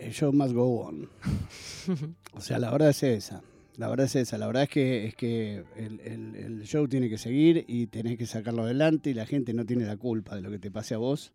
El 0.00 0.12
show 0.12 0.32
must 0.32 0.54
go 0.54 0.80
on. 0.80 1.08
O 2.32 2.40
sea, 2.40 2.58
la 2.58 2.70
verdad 2.70 2.90
es 2.90 3.02
esa. 3.02 3.42
La 3.76 3.88
verdad 3.88 4.06
es 4.06 4.16
esa. 4.16 4.38
La 4.38 4.46
verdad 4.46 4.62
es 4.64 4.68
que, 4.68 5.06
es 5.06 5.14
que 5.14 5.64
el, 5.76 6.00
el- 6.00 6.36
el 6.36 6.62
show 6.64 6.86
tiene 6.88 7.08
que 7.08 7.18
seguir 7.18 7.64
y 7.68 7.86
tenés 7.88 8.16
que 8.18 8.26
sacarlo 8.26 8.62
adelante 8.62 9.10
y 9.10 9.14
la 9.14 9.26
gente 9.26 9.52
no 9.52 9.64
tiene 9.66 9.84
la 9.84 9.96
culpa 9.96 10.36
de 10.36 10.42
lo 10.42 10.50
que 10.50 10.58
te 10.58 10.70
pase 10.70 10.94
a 10.94 10.98
vos. 10.98 11.32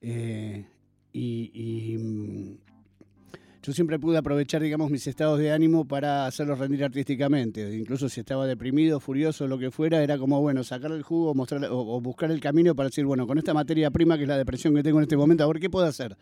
Eh, 0.00 0.64
y 1.12 1.50
y, 1.54 1.98
mm, 1.98 2.56
yo 3.62 3.72
siempre 3.72 3.98
pude 3.98 4.16
aprovechar, 4.18 4.62
digamos, 4.62 4.90
mis 4.92 5.06
estados 5.08 5.40
de 5.40 5.50
ánimo 5.50 5.86
para 5.88 6.26
hacerlos 6.26 6.58
rendir 6.60 6.84
artísticamente. 6.84 7.76
Incluso 7.76 8.08
si 8.08 8.20
estaba 8.20 8.46
deprimido, 8.46 9.00
furioso, 9.00 9.48
lo 9.48 9.58
que 9.58 9.72
fuera, 9.72 10.02
era 10.04 10.18
como, 10.18 10.40
bueno, 10.40 10.62
sacar 10.62 10.92
el 10.92 11.02
jugo 11.02 11.34
mostrar, 11.34 11.64
o, 11.64 11.78
o 11.80 12.00
buscar 12.00 12.30
el 12.30 12.38
camino 12.40 12.76
para 12.76 12.90
decir, 12.90 13.04
bueno, 13.06 13.26
con 13.26 13.38
esta 13.38 13.54
materia 13.54 13.90
prima 13.90 14.16
que 14.16 14.22
es 14.22 14.28
la 14.28 14.38
depresión 14.38 14.72
que 14.74 14.84
tengo 14.84 14.98
en 14.98 15.02
este 15.04 15.16
momento, 15.16 15.42
a 15.42 15.48
ver 15.48 15.58
qué 15.58 15.68
puedo 15.68 15.86
hacer. 15.86 16.16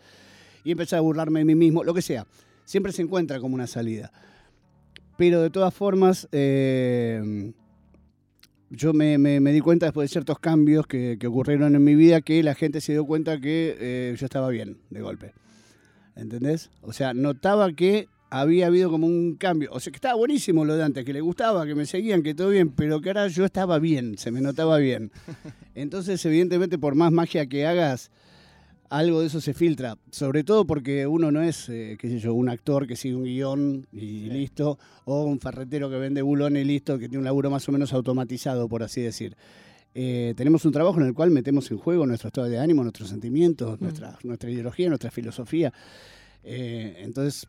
Y 0.65 0.73
empezar 0.73 0.99
a 0.99 1.03
burlarme 1.03 1.41
de 1.41 1.45
mí 1.45 1.55
mismo, 1.55 1.85
lo 1.85 1.95
que 1.95 2.03
sea. 2.03 2.27
Siempre 2.65 2.93
se 2.93 3.03
encuentra 3.03 3.39
como 3.39 3.55
una 3.55 3.67
salida. 3.67 4.11
Pero 5.17 5.43
de 5.43 5.51
todas 5.51 5.73
formas, 5.75 6.27
eh, 6.33 7.53
yo 8.71 8.93
me, 8.93 9.19
me- 9.19 9.41
me 9.41 9.53
di 9.53 9.61
cuenta 9.61 9.87
después 9.87 10.09
de 10.09 10.13
ciertos 10.13 10.39
cambios 10.39 10.87
que, 10.87 11.17
que 11.21 11.27
ocurrieron 11.27 11.75
en 11.77 11.85
mi 11.85 11.95
vida 11.95 12.21
que 12.23 12.43
la 12.43 12.55
gente 12.55 12.81
se 12.81 12.93
dio 12.93 13.05
cuenta 13.05 13.41
que 13.41 13.77
eh, 13.79 14.17
yo 14.19 14.25
estaba 14.25 14.49
bien 14.49 14.79
de 14.91 15.01
golpe. 15.03 15.33
¿Entendés? 16.17 16.71
O 16.81 16.93
sea, 16.93 17.13
notaba 17.15 17.73
que 17.73 18.09
había 18.31 18.67
habido 18.69 18.91
como 18.91 19.07
un 19.07 19.37
cambio. 19.37 19.71
O 19.73 19.79
sea, 19.81 19.91
que 19.93 19.97
estaba 19.97 20.15
buenísimo 20.15 20.65
lo 20.65 20.75
de 20.77 20.83
antes, 20.83 21.05
que 21.05 21.13
le 21.13 21.21
gustaba, 21.21 21.67
que 21.67 21.75
me 21.75 21.87
seguían, 21.87 22.23
que 22.23 22.35
todo 22.35 22.49
bien, 22.51 22.71
pero 22.71 23.01
que 23.01 23.11
ahora 23.11 23.29
yo 23.29 23.45
estaba 23.45 23.79
bien, 23.79 24.17
se 24.19 24.31
me 24.31 24.41
notaba 24.41 24.79
bien. 24.79 25.13
Entonces, 25.75 26.25
evidentemente, 26.25 26.79
por 26.79 26.95
más 26.95 27.13
magia 27.13 27.47
que 27.47 27.67
hagas, 27.67 28.11
algo 28.91 29.21
de 29.21 29.27
eso 29.27 29.41
se 29.41 29.55
filtra. 29.55 29.97
Sobre 30.11 30.45
todo 30.45 30.67
porque 30.67 31.07
uno 31.07 31.31
no 31.31 31.43
es, 31.43 31.69
eh, 31.69 31.97
qué 31.99 32.09
sé 32.09 32.19
yo, 32.19 32.35
un 32.35 32.49
actor 32.49 32.87
que 32.87 32.97
sigue 32.97 33.15
un 33.17 33.25
guion 33.25 33.87
y 33.93 34.29
listo, 34.31 34.79
o 35.05 35.25
un 35.25 35.41
ferretero 35.41 35.91
que 35.91 35.97
vende 35.97 36.23
bulones 36.23 36.63
y 36.65 36.67
listo, 36.67 36.99
que 36.99 37.09
tiene 37.09 37.19
un 37.19 37.25
laburo 37.25 37.51
más 37.51 37.69
o 37.69 37.73
menos 37.73 37.93
automatizado, 37.93 38.69
por 38.69 38.83
así 38.83 39.01
decir. 39.01 39.37
Eh, 39.97 40.35
tenemos 40.37 40.65
un 40.65 40.73
trabajo 40.73 41.01
en 41.01 41.07
el 41.07 41.15
cual 41.15 41.31
metemos 41.31 41.71
en 41.71 41.79
juego 41.79 42.05
nuestro 42.07 42.29
estado 42.29 42.49
de 42.49 42.59
ánimo, 42.59 42.83
nuestros 42.83 43.09
sentimientos, 43.09 43.81
Mm. 43.81 43.85
nuestra, 43.85 44.19
nuestra 44.25 44.51
ideología, 44.51 44.89
nuestra 44.89 45.11
filosofía. 45.11 45.73
Eh, 46.43 46.97
entonces, 46.99 47.47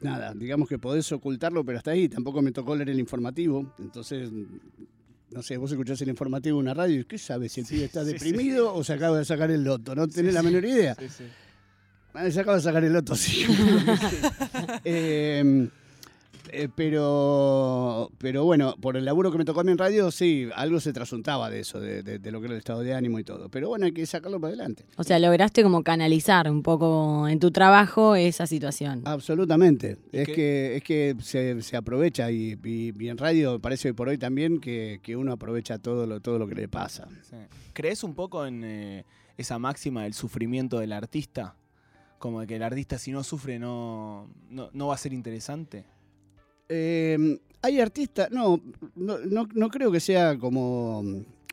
nada, 0.00 0.32
digamos 0.34 0.68
que 0.68 0.78
podés 0.78 1.10
ocultarlo, 1.12 1.64
pero 1.64 1.78
hasta 1.78 1.90
ahí. 1.90 2.08
Tampoco 2.08 2.40
me 2.42 2.52
tocó 2.52 2.74
leer 2.74 2.90
el 2.90 2.98
informativo. 3.00 3.74
Entonces, 3.78 4.30
no 5.30 5.42
sé, 5.42 5.56
vos 5.56 5.70
escuchás 5.70 6.00
el 6.02 6.08
informativo 6.08 6.58
en 6.58 6.64
una 6.64 6.74
radio 6.74 7.00
y 7.00 7.04
¿qué 7.04 7.18
sabes 7.18 7.52
si 7.52 7.60
el 7.60 7.66
pibe 7.66 7.84
está 7.84 8.04
sí, 8.04 8.08
sí. 8.08 8.12
deprimido 8.12 8.74
o 8.74 8.82
se 8.82 8.92
acaba 8.94 9.18
de 9.18 9.24
sacar 9.24 9.50
el 9.50 9.62
loto? 9.62 9.94
No 9.94 10.08
tenés 10.08 10.34
la 10.34 10.42
menor 10.42 10.64
idea. 10.64 10.94
Sí, 10.98 11.08
sí. 11.08 11.24
Ah, 12.12 12.28
se 12.30 12.40
acaba 12.40 12.56
de 12.56 12.62
sacar 12.62 12.82
el 12.84 12.92
loto, 12.92 13.14
sí. 13.14 13.46
Eh, 14.84 15.68
Eh, 16.52 16.68
pero, 16.74 18.10
pero 18.18 18.44
bueno, 18.44 18.74
por 18.80 18.96
el 18.96 19.04
laburo 19.04 19.30
que 19.30 19.38
me 19.38 19.44
tocó 19.44 19.60
a 19.60 19.64
mí 19.64 19.72
en 19.72 19.78
radio, 19.78 20.10
sí, 20.10 20.48
algo 20.54 20.80
se 20.80 20.92
trasuntaba 20.92 21.48
de 21.50 21.60
eso, 21.60 21.80
de, 21.80 22.02
de- 22.02 22.18
de 22.18 22.30
lo 22.30 22.40
que 22.40 22.46
era 22.46 22.54
el 22.54 22.58
estado 22.58 22.80
de 22.80 22.94
ánimo 22.94 23.18
y 23.18 23.24
todo. 23.24 23.48
Pero 23.48 23.68
bueno, 23.68 23.86
hay 23.86 23.92
que 23.92 24.04
sacarlo 24.06 24.40
para 24.40 24.48
adelante. 24.54 24.84
O 24.96 25.04
sea, 25.04 25.18
lograste 25.18 25.62
como 25.62 25.82
canalizar 25.82 26.50
un 26.50 26.62
poco 26.62 27.28
en 27.28 27.38
tu 27.40 27.50
trabajo 27.50 28.16
esa 28.16 28.46
situación. 28.46 29.02
Absolutamente. 29.04 29.96
Es 30.12 30.26
qué- 30.28 30.34
que, 30.34 30.76
es 30.76 30.82
que 30.82 31.16
se, 31.20 31.62
se 31.62 31.76
aprovecha 31.76 32.30
y, 32.30 32.58
y- 32.64 32.92
y 32.98 33.08
en 33.08 33.18
radio 33.18 33.58
parece 33.60 33.88
hoy 33.88 33.94
por 33.94 34.08
hoy 34.08 34.18
también 34.18 34.60
que, 34.60 35.00
que 35.02 35.16
uno 35.16 35.32
aprovecha 35.32 35.78
todo 35.78 36.06
lo, 36.06 36.20
todo 36.20 36.38
lo 36.38 36.46
que 36.46 36.54
le 36.54 36.68
pasa. 36.68 37.06
Sí. 37.22 37.36
¿Crees 37.72 38.02
un 38.04 38.14
poco 38.14 38.44
en 38.46 38.62
eh, 38.64 39.04
esa 39.36 39.58
máxima 39.58 40.02
del 40.02 40.14
sufrimiento 40.14 40.78
del 40.78 40.92
artista? 40.92 41.54
Como 42.18 42.40
de 42.40 42.46
que 42.46 42.56
el 42.56 42.62
artista 42.62 42.98
si 42.98 43.12
no 43.12 43.24
sufre 43.24 43.58
no, 43.58 44.28
no, 44.50 44.68
no 44.74 44.88
va 44.88 44.94
a 44.94 44.98
ser 44.98 45.12
interesante. 45.14 45.84
Eh, 46.72 47.40
hay 47.62 47.80
artistas, 47.80 48.30
no, 48.30 48.62
no, 48.94 49.18
no, 49.52 49.68
creo 49.68 49.90
que 49.90 49.98
sea 49.98 50.38
como 50.38 51.04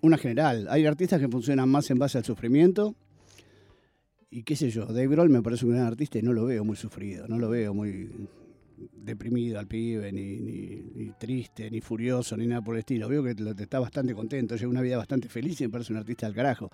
una 0.01 0.17
general. 0.17 0.67
Hay 0.69 0.85
artistas 0.85 1.19
que 1.19 1.27
funcionan 1.27 1.67
más 1.67 1.89
en 1.89 1.97
base 1.97 2.19
al 2.19 2.23
sufrimiento. 2.23 2.95
Y 4.29 4.43
qué 4.43 4.55
sé 4.55 4.69
yo, 4.69 4.85
Dave 4.85 5.07
Grohl 5.07 5.29
me 5.29 5.41
parece 5.41 5.65
un 5.65 5.71
gran 5.71 5.85
artista 5.85 6.19
y 6.19 6.21
no 6.21 6.33
lo 6.33 6.45
veo 6.45 6.63
muy 6.63 6.75
sufrido, 6.75 7.27
no 7.27 7.39
lo 7.39 7.49
veo 7.49 7.73
muy 7.73 8.09
deprimido 8.93 9.57
al 9.57 9.67
pibe, 9.67 10.11
ni, 10.11 11.11
triste, 11.17 11.71
ni 11.71 11.81
furioso, 11.81 12.37
ni 12.37 12.45
nada 12.45 12.61
por 12.61 12.75
el 12.75 12.79
estilo. 12.79 13.09
Veo 13.09 13.23
que 13.23 13.35
está 13.57 13.79
bastante 13.79 14.13
contento, 14.13 14.55
lleva 14.55 14.69
una 14.69 14.81
vida 14.81 14.97
bastante 14.97 15.29
feliz 15.29 15.59
y 15.61 15.63
me 15.63 15.71
parece 15.71 15.93
un 15.93 15.99
artista 15.99 16.27
del 16.27 16.35
carajo. 16.35 16.69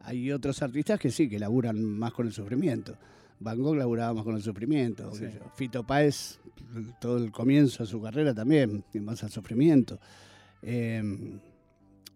Hay 0.00 0.32
otros 0.32 0.60
artistas 0.62 0.98
que 0.98 1.10
sí, 1.10 1.28
que 1.28 1.38
laburan 1.38 1.80
más 1.80 2.12
con 2.12 2.26
el 2.26 2.32
sufrimiento. 2.32 2.96
Van 3.40 3.58
Gogh 3.58 3.76
laburaba 3.76 4.14
más 4.14 4.24
con 4.24 4.36
el 4.36 4.42
sufrimiento. 4.42 5.10
yo. 5.18 5.28
Fito 5.56 5.84
Páez, 5.84 6.38
todo 7.00 7.16
el 7.16 7.32
comienzo 7.32 7.82
de 7.82 7.88
su 7.88 8.00
carrera 8.00 8.34
también, 8.34 8.84
en 8.92 9.06
base 9.06 9.24
al 9.24 9.32
sufrimiento. 9.32 9.98
Eh, 10.62 11.02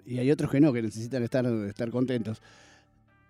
y 0.07 0.19
hay 0.19 0.31
otros 0.31 0.51
que 0.51 0.61
no, 0.61 0.73
que 0.73 0.83
necesitan 0.83 1.23
estar, 1.23 1.47
estar 1.47 1.91
contentos. 1.91 2.43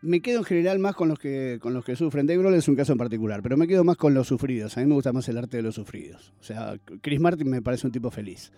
Me 0.02 0.20
quedo 0.20 0.40
en 0.40 0.44
general 0.44 0.78
más 0.80 0.94
con 0.94 1.08
los 1.08 1.18
que 1.18 1.58
con 1.62 1.72
los 1.72 1.84
que 1.84 1.96
sufren. 1.96 2.26
Dave 2.26 2.38
Grohl 2.40 2.54
es 2.54 2.68
un 2.68 2.74
caso 2.74 2.92
en 2.92 2.98
particular, 2.98 3.42
pero 3.42 3.56
me 3.56 3.66
quedo 3.66 3.84
más 3.84 3.96
con 3.96 4.12
los 4.12 4.26
sufridos. 4.26 4.76
A 4.76 4.80
mí 4.80 4.86
me 4.86 4.94
gusta 4.94 5.12
más 5.12 5.26
el 5.28 5.38
arte 5.38 5.56
de 5.56 5.62
los 5.62 5.76
sufridos. 5.76 6.34
O 6.40 6.42
sea, 6.42 6.78
Chris 7.00 7.20
Martin 7.20 7.48
me 7.48 7.62
parece 7.62 7.86
un 7.86 7.92
tipo 7.92 8.10
feliz. 8.10 8.52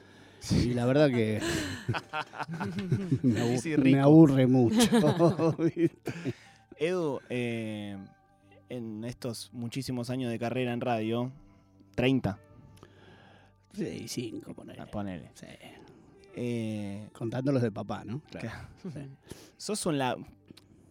Y 0.51 0.75
la 0.75 0.87
verdad 0.87 1.09
que 1.09 1.41
me, 3.23 4.01
aburre 4.01 4.47
mucho. 4.47 4.79
Edu, 6.79 7.21
eh, 7.31 7.97
en 8.69 9.05
estos 9.05 9.51
muchísimos 9.53 10.11
años 10.11 10.31
de 10.31 10.39
carrera 10.39 10.73
en 10.73 10.81
radio, 10.81 11.33
30, 11.95 12.39
sí, 13.73 14.09
cinco, 14.09 14.55
ponele. 14.55 14.81
a 14.81 14.87
ponele. 14.87 15.31
Sí. 15.35 15.47
Eh, 16.37 17.09
Contando 17.13 17.53
los 17.53 17.63
de 17.63 17.73
papá, 17.73 18.05
¿no? 18.05 18.21
Claro. 18.31 18.69
sos 19.57 19.85
un 19.87 19.99
la... 19.99 20.17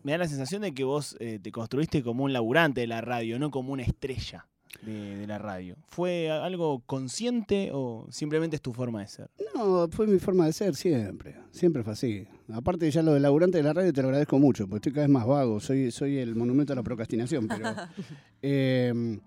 Me 0.03 0.11
da 0.11 0.19
la 0.19 0.27
sensación 0.27 0.61
de 0.61 0.73
que 0.73 0.83
vos 0.83 1.17
eh, 1.19 1.39
te 1.41 1.51
construiste 1.51 2.03
como 2.03 2.23
un 2.25 2.33
laburante 2.33 2.81
de 2.81 2.87
la 2.87 3.01
radio, 3.01 3.39
no 3.39 3.49
como 3.49 3.73
una 3.73 3.81
estrella 3.81 4.47
de, 4.83 5.17
de 5.17 5.25
la 5.27 5.39
radio. 5.39 5.77
¿Fue 5.87 6.29
algo 6.29 6.83
consciente 6.85 7.71
o 7.73 8.05
simplemente 8.11 8.55
es 8.55 8.61
tu 8.61 8.71
forma 8.71 9.01
de 9.01 9.07
ser? 9.07 9.31
No, 9.55 9.87
fue 9.89 10.05
mi 10.05 10.19
forma 10.19 10.45
de 10.45 10.53
ser 10.53 10.75
siempre. 10.75 11.35
Siempre 11.51 11.83
fue 11.83 11.93
así. 11.93 12.27
Aparte 12.53 12.89
ya 12.91 13.01
lo 13.01 13.13
del 13.13 13.23
laburante 13.23 13.57
de 13.57 13.63
la 13.63 13.73
radio 13.73 13.91
te 13.91 14.01
lo 14.01 14.09
agradezco 14.09 14.37
mucho, 14.39 14.65
porque 14.67 14.77
estoy 14.77 14.91
cada 14.93 15.07
vez 15.07 15.13
más 15.13 15.25
vago. 15.25 15.59
Soy, 15.59 15.89
soy 15.91 16.17
el 16.17 16.35
monumento 16.35 16.73
a 16.73 16.75
la 16.75 16.83
procrastinación, 16.83 17.47
pero... 17.47 17.73
eh, 18.41 19.17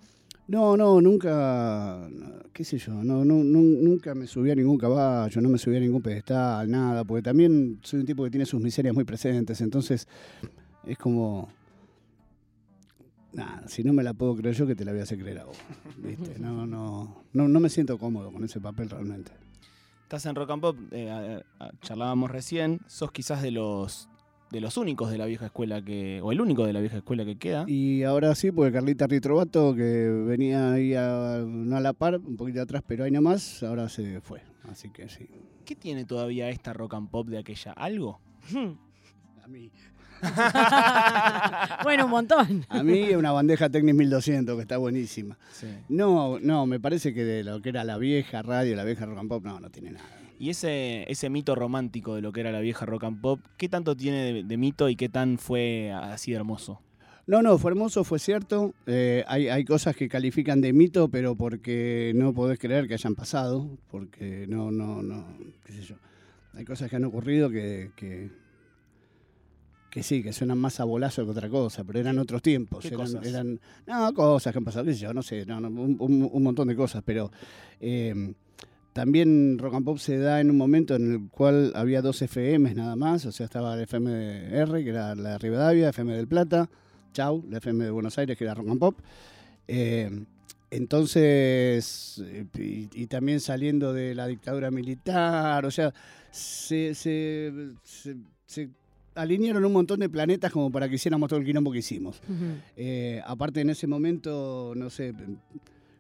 no, 0.47 0.79
no, 0.79 0.99
nunca, 1.03 2.09
qué 2.55 2.65
sé 2.65 2.79
yo, 2.79 2.95
no, 3.05 3.23
no, 3.23 3.35
nu- 3.45 3.83
nunca 3.83 4.15
me 4.15 4.27
subí 4.27 4.51
a 4.51 4.55
ningún 4.55 4.79
caballo, 4.79 5.43
no 5.43 5.49
me 5.51 5.59
subí 5.59 5.77
a 5.77 5.81
ningún 5.81 6.01
pedestal, 6.01 6.71
nada, 6.71 7.05
porque 7.05 7.21
también 7.21 7.79
soy 7.83 8.01
un 8.01 8.07
tipo 8.07 8.25
que 8.25 8.31
tiene 8.31 8.47
sus 8.47 8.59
miserias 8.59 8.95
muy 8.95 9.05
presentes, 9.05 9.61
entonces 9.61 10.09
es 10.87 10.97
como, 10.97 11.51
nada, 13.35 13.69
si 13.69 13.85
no 13.85 13.93
me 13.93 14.03
la 14.03 14.15
puedo 14.15 14.35
creer 14.37 14.55
yo, 14.57 14.67
que 14.67 14.75
te 14.75 14.87
la 14.87 14.93
voy 14.93 15.01
a 15.01 15.03
hacer 15.03 15.19
creer 15.19 15.41
a 15.41 15.45
vos, 15.45 15.57
¿viste? 15.99 16.37
No, 16.41 16.67
no, 16.67 17.25
no, 17.35 17.47
no 17.47 17.61
me 17.61 17.69
siento 17.69 17.99
cómodo 17.99 18.33
con 18.33 18.43
ese 18.43 18.59
papel 18.59 18.89
realmente. 18.89 19.33
Estás 20.09 20.25
en 20.25 20.35
Rock 20.37 20.51
and 20.53 20.63
Pop, 20.63 20.79
eh, 20.93 21.11
a- 21.11 21.65
a- 21.67 21.71
charlábamos 21.83 22.31
recién, 22.31 22.81
sos 22.87 23.13
quizás 23.13 23.43
de 23.43 23.51
los 23.51 24.09
de 24.51 24.63
los 24.63 24.79
únicos 24.79 25.11
de 25.11 25.19
la 25.19 25.27
vieja 25.27 25.45
escuela 25.45 25.85
que, 25.85 26.23
o 26.23 26.33
el 26.33 26.41
único 26.41 26.65
de 26.65 26.73
la 26.73 26.81
vieja 26.81 26.97
escuela 26.97 27.27
que 27.27 27.37
queda. 27.37 27.67
Y 27.69 28.05
ahora 28.05 28.35
sí, 28.35 28.51
porque 28.51 28.73
Carlita 28.73 29.07
Ritrovato, 29.07 29.75
que 29.75 30.09
venía 30.09 30.73
ahí 30.73 30.95
a, 30.95 31.43
no 31.47 31.77
a 31.77 31.81
la 31.81 31.93
par, 31.93 32.17
un 32.17 32.39
poquito 32.39 32.63
atrás, 32.63 32.83
pero 32.87 33.05
ahí 33.05 33.11
nomás, 33.11 33.63
ahora 33.63 33.91
se 33.91 34.23
fue. 34.23 34.41
Así 34.71 34.89
que 34.89 35.11
sí. 35.11 35.29
¿Qué 35.67 35.75
tiene 35.77 36.07
todavía 36.07 36.49
esta 36.49 36.73
Rock 36.73 36.95
and 36.95 37.11
Pop 37.11 37.29
de 37.29 37.37
aquella? 37.37 37.73
¿Algo? 37.73 38.19
A 39.45 39.47
mí. 39.47 39.71
bueno, 41.83 42.05
un 42.07 42.11
montón. 42.11 42.65
A 42.69 42.83
mí 42.83 43.11
una 43.15 43.33
bandeja 43.33 43.69
Technics 43.69 43.97
1200 43.97 44.57
que 44.57 44.63
está 44.63 44.77
buenísima. 44.77 45.39
Sí. 45.53 45.67
No, 45.89 46.39
no, 46.41 46.67
me 46.67 46.81
parece 46.81 47.15
que 47.15 47.25
de 47.25 47.45
lo 47.45 47.61
que 47.61 47.71
era 47.71 47.85
la 47.85 47.99
vieja 47.99 48.43
radio, 48.43 48.77
la 48.77 48.85
vieja 48.85 49.07
rock 49.07 49.19
and 49.19 49.29
pop, 49.29 49.45
no, 49.45 49.61
no 49.61 49.71
tiene 49.71 49.93
nada. 49.93 50.09
Y 50.39 50.51
ese, 50.51 51.11
ese 51.11 51.31
mito 51.31 51.55
romántico 51.57 52.15
de 52.15 52.23
lo 52.23 52.33
que 52.33 52.41
era 52.41 52.53
la 52.53 52.61
vieja 52.61 52.87
Rock 52.87 53.05
and 53.05 53.21
Pop, 53.21 53.41
¿qué 53.57 53.69
tanto 53.69 53.97
tiene 53.97 54.33
de, 54.33 54.45
de 54.45 54.57
mito 54.57 54.89
y 54.89 54.95
qué 54.95 55.09
tan 55.09 55.37
fue 55.37 55.91
así 55.93 56.31
de 56.31 56.37
hermoso? 56.37 56.81
No, 57.29 57.43
no, 57.43 57.59
fue 57.59 57.73
hermoso, 57.73 58.05
fue 58.05 58.19
cierto. 58.19 58.73
Eh, 58.87 59.23
hay, 59.27 59.49
hay 59.49 59.63
cosas 59.67 59.95
que 59.95 60.09
califican 60.09 60.63
de 60.63 60.73
mito, 60.73 61.09
pero 61.11 61.35
porque 61.35 62.13
no 62.15 62.33
podés 62.33 62.59
creer 62.59 62.89
que 62.89 62.95
hayan 62.95 63.15
pasado, 63.15 63.69
porque 63.91 64.47
no, 64.49 64.71
no, 64.71 65.03
no, 65.03 65.27
qué 65.67 65.75
sé 65.75 65.83
yo. 65.83 65.97
Hay 66.55 66.65
cosas 66.65 66.89
que 66.89 66.97
han 66.97 67.05
ocurrido 67.05 67.51
que, 67.51 67.91
que, 67.97 68.31
que 69.91 70.03
sí, 70.03 70.23
que 70.23 70.33
suenan 70.33 70.59
más 70.59 70.81
a 70.81 70.85
bolazo 70.85 71.25
que 71.25 71.31
otra 71.31 71.49
cosa, 71.49 71.83
pero 71.85 71.99
eran 71.99 72.19
otros 72.19 72.43
tiempos. 72.43 72.81
¿Qué 72.83 72.89
eran, 72.89 73.01
cosas? 73.01 73.27
eran- 73.27 73.61
no, 73.87 74.13
cosas 74.15 74.53
que 74.53 74.59
han 74.59 74.65
pasado, 74.65 74.85
qué 74.85 74.93
sé 74.95 75.01
yo, 75.01 75.15
no 75.15 75.23
sé, 75.23 75.47
no, 75.47 75.61
no, 75.61 75.69
un, 75.69 75.97
un- 76.33 76.43
montón 76.43 76.69
de 76.69 76.77
cosas, 76.77 77.03
pero 77.07 77.31
eh, 77.81 78.35
también 78.93 79.59
Rock 79.59 79.75
and 79.75 79.85
Pop 79.85 79.99
se 79.99 80.19
da 80.19 80.41
en 80.41 80.51
un 80.51 80.57
momento 80.57 80.95
en 80.97 81.13
el 81.13 81.29
cual 81.31 81.73
había 81.75 82.03
dos 82.03 82.21
FMs 82.21 82.75
nada 82.75 82.97
más, 82.97 83.25
o 83.27 83.33
sea, 83.33 83.45
estaba 83.47 83.77
la 83.77 83.83
FM 83.83 84.11
de 84.11 84.59
R, 84.59 84.85
que 84.85 84.91
era 84.91 85.15
la 85.15 85.31
de 85.33 85.39
Rivadavia, 85.39 85.89
FM 85.91 86.15
del 86.15 86.29
Plata, 86.29 86.69
Chau, 87.15 87.45
la 87.49 87.59
FM 87.59 87.85
de 87.85 87.91
Buenos 87.91 88.19
Aires, 88.19 88.37
que 88.37 88.45
era 88.45 88.55
Rock 88.55 88.69
and 88.69 88.79
Pop. 88.81 88.99
Eh, 89.69 90.11
entonces, 90.71 92.23
y, 92.59 92.89
y 92.93 93.07
también 93.07 93.41
saliendo 93.41 93.93
de 93.93 94.15
la 94.15 94.27
dictadura 94.27 94.71
militar, 94.71 95.65
o 95.65 95.71
sea, 95.71 95.93
se, 96.31 96.95
se- 96.95 97.53
se- 97.85 98.17
se 98.47 98.69
alinearon 99.19 99.65
un 99.65 99.73
montón 99.73 100.01
de 100.01 100.09
planetas 100.09 100.53
como 100.53 100.71
para 100.71 100.89
que 100.89 100.95
hiciéramos 100.95 101.29
todo 101.29 101.39
el 101.41 101.45
quilombo 101.45 101.73
que 101.73 101.79
hicimos. 101.79 102.21
Eh, 102.77 103.21
aparte, 103.27 103.61
en 103.61 103.71
ese 103.71 103.87
momento, 103.87 104.73
no 104.77 104.89
sé, 104.91 105.13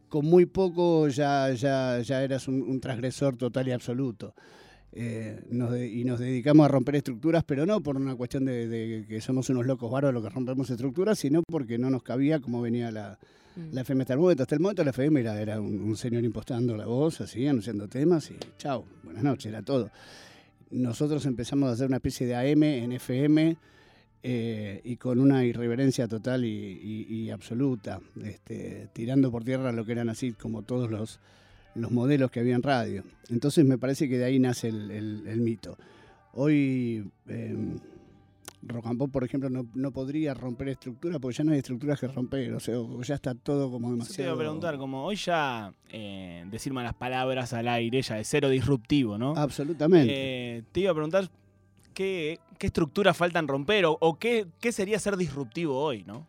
con 0.08 0.25
muy 0.25 0.46
poco 0.46 1.08
ya, 1.08 1.52
ya, 1.52 2.00
ya 2.00 2.22
eras 2.22 2.48
un, 2.48 2.62
un 2.62 2.80
transgresor 2.80 3.37
total 3.37 3.68
y 3.68 3.72
absoluto. 3.72 4.34
Eh, 4.92 5.40
nos 5.50 5.70
de- 5.72 5.87
y 5.87 6.04
nos 6.04 6.18
dedicamos 6.18 6.64
a 6.64 6.68
romper 6.68 6.96
estructuras, 6.96 7.44
pero 7.44 7.66
no 7.66 7.82
por 7.82 7.96
una 7.96 8.14
cuestión 8.16 8.46
de, 8.46 8.66
de 8.68 9.04
que 9.06 9.20
somos 9.20 9.50
unos 9.50 9.66
locos 9.66 9.90
varos 9.90 10.14
los 10.14 10.22
que 10.22 10.30
rompemos 10.30 10.70
estructuras, 10.70 11.18
sino 11.18 11.42
porque 11.46 11.76
no 11.76 11.90
nos 11.90 12.02
cabía 12.02 12.40
como 12.40 12.62
venía 12.62 12.90
la, 12.90 13.18
la 13.72 13.80
FM 13.82 14.02
hasta 14.02 14.14
el 14.14 14.20
momento. 14.20 14.42
Hasta 14.44 14.54
el 14.54 14.60
momento 14.62 14.82
la 14.84 14.90
FM 14.90 15.20
era, 15.20 15.40
era 15.40 15.60
un, 15.60 15.78
un 15.82 15.96
señor 15.96 16.25
impostando 16.25 16.75
la 16.75 16.87
voz, 16.87 17.20
así, 17.20 17.46
anunciando 17.46 17.87
temas 17.87 18.30
y 18.30 18.37
chao, 18.56 18.87
buenas 19.04 19.22
noches, 19.22 19.46
era 19.46 19.60
todo. 19.62 19.90
Nosotros 20.70 21.25
empezamos 21.26 21.68
a 21.68 21.72
hacer 21.72 21.87
una 21.87 21.96
especie 21.96 22.26
de 22.26 22.34
AM 22.34 22.62
en 22.62 22.92
FM 22.92 23.56
eh, 24.22 24.80
y 24.84 24.96
con 24.96 25.20
una 25.20 25.44
irreverencia 25.44 26.08
total 26.08 26.44
y, 26.44 27.30
absoluta, 27.30 28.00
este, 28.22 28.88
tirando 28.92 29.30
por 29.30 29.44
tierra 29.44 29.72
lo 29.72 29.84
que 29.84 29.92
eran 29.92 30.08
así 30.08 30.32
como 30.32 30.62
todos 30.62 30.90
los, 30.90 31.20
los 31.75 31.90
modelos 31.90 32.30
que 32.30 32.40
había 32.40 32.54
en 32.54 32.62
radio. 32.62 33.04
Entonces 33.30 33.64
me 33.64 33.78
parece 33.78 34.08
que 34.08 34.18
de 34.18 34.25
ahí 34.25 34.38
nace 34.38 34.68
el, 34.68 35.40
mito. 35.40 35.78
Hoy 36.32 37.10
eh, 37.28 37.56
Rock 38.62 38.86
and 38.86 38.98
Pop, 38.98 39.10
por 39.12 39.24
ejemplo, 39.24 39.48
no, 39.48 39.66
no 39.74 39.92
podría 39.92 40.34
romper 40.34 40.68
estructuras 40.68 41.18
porque 41.20 41.36
ya 41.36 41.44
no 41.44 41.52
hay 41.52 41.58
estructuras 41.58 42.00
que 42.00 42.08
romper, 42.08 42.52
o 42.54 42.60
sea, 42.60 42.74
ya 43.02 43.14
está 43.14 43.34
todo 43.34 43.70
como 43.70 43.88
Yo 43.88 43.94
te 43.94 43.98
demasiado... 43.98 44.30
iba 44.30 44.34
a 44.34 44.38
preguntar, 44.38 44.78
como 44.78 45.04
hoy 45.04 45.16
ya 45.16 45.72
eh, 45.90 46.44
decir 46.50 46.72
malas 46.72 46.94
palabras 46.94 47.52
al 47.52 47.68
aire 47.68 48.02
ya 48.02 48.18
es 48.18 48.28
cero 48.28 48.48
disruptivo, 48.48 49.16
¿no? 49.16 49.34
Absolutamente. 49.36 50.12
Eh, 50.12 50.62
te 50.72 50.80
iba 50.80 50.90
a 50.90 50.94
preguntar 50.94 51.30
qué, 51.94 52.40
qué 52.58 52.66
estructuras 52.66 53.16
faltan 53.16 53.46
romper 53.46 53.86
o, 53.86 53.96
o 54.00 54.18
qué, 54.18 54.46
qué 54.60 54.72
sería 54.72 54.98
ser 54.98 55.16
disruptivo 55.16 55.78
hoy, 55.78 56.04
¿no? 56.04 56.26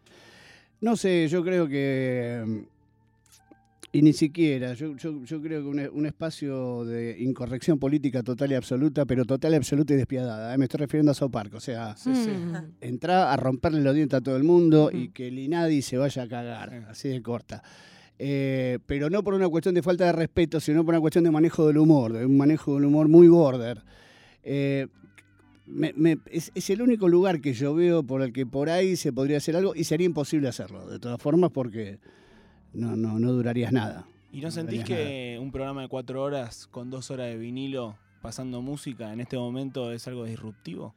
No 0.81 0.95
sé, 0.95 1.27
yo 1.27 1.43
creo 1.43 1.67
que. 1.67 2.63
Y 3.91 4.03
ni 4.03 4.13
siquiera, 4.13 4.75
yo, 4.75 4.95
yo, 4.97 5.23
yo 5.23 5.41
creo 5.41 5.63
que 5.63 5.67
un, 5.67 5.79
un 5.91 6.05
espacio 6.05 6.85
de 6.85 7.17
incorrección 7.19 7.79
política 7.79 8.21
total 8.21 8.51
y 8.51 8.55
absoluta, 8.55 9.03
pero 9.07 9.25
total 9.25 9.53
y 9.53 9.55
absoluta 9.55 9.93
y 9.95 9.97
despiadada. 9.97 10.53
¿eh? 10.53 10.57
Me 10.59 10.65
estoy 10.65 10.77
refiriendo 10.81 11.11
a 11.11 11.15
South 11.15 11.31
Park, 11.31 11.55
o 11.55 11.59
sea, 11.59 11.95
Mm. 12.05 12.53
entrar 12.81 13.27
a 13.29 13.35
romperle 13.35 13.81
los 13.81 13.95
dientes 13.95 14.15
a 14.17 14.21
todo 14.21 14.37
el 14.37 14.43
mundo 14.43 14.91
y 14.93 15.09
que 15.09 15.29
el 15.29 15.39
INADI 15.39 15.81
se 15.81 15.97
vaya 15.97 16.21
a 16.23 16.27
cagar, 16.27 16.71
así 16.89 17.09
de 17.09 17.21
corta. 17.23 17.63
eh, 18.21 18.79
pero 18.85 19.09
no 19.09 19.23
por 19.23 19.33
una 19.33 19.47
cuestión 19.47 19.73
de 19.75 19.81
falta 19.81 20.05
de 20.05 20.11
respeto, 20.11 20.59
sino 20.59 20.83
por 20.85 20.93
una 20.93 20.99
cuestión 21.01 21.23
de 21.23 21.31
manejo 21.31 21.65
del 21.65 21.77
humor, 21.77 22.11
de 22.13 22.25
un 22.25 22.35
manejo 22.37 22.75
del 22.75 22.83
humor 22.85 23.07
muy 23.07 23.27
border. 23.29 23.81
Eh, 24.43 24.87
me- 25.65 25.93
me- 25.95 26.17
es, 26.29 26.51
es 26.53 26.69
el 26.69 26.81
único 26.81 27.07
lugar 27.07 27.39
que 27.41 27.53
yo 27.53 27.73
veo 27.73 28.03
por 28.03 28.21
el 28.21 28.33
que 28.33 28.45
por 28.45 28.69
ahí 28.69 28.97
se 28.97 29.13
podría 29.13 29.37
hacer 29.37 29.55
algo 29.55 29.73
y 29.73 29.85
sería 29.85 30.05
imposible 30.05 30.47
hacerlo, 30.49 30.85
de 30.89 30.99
todas 30.99 31.21
formas, 31.21 31.51
porque 31.51 31.99
no, 32.73 32.95
no, 32.95 33.19
no 33.19 33.31
durarías 33.31 33.71
nada. 33.71 34.05
¿Y 34.31 34.41
no 34.41 34.51
sentís 34.51 34.83
que 34.83 35.37
un 35.41 35.51
programa 35.51 35.81
de 35.81 35.87
cuatro 35.87 36.21
horas 36.21 36.67
con 36.67 36.89
dos 36.89 37.09
horas 37.11 37.27
de 37.27 37.37
vinilo 37.37 37.97
pasando 38.21 38.61
música 38.61 39.11
en 39.13 39.21
este 39.21 39.37
momento 39.37 39.91
es 39.91 40.07
algo 40.07 40.25
disruptivo? 40.25 40.93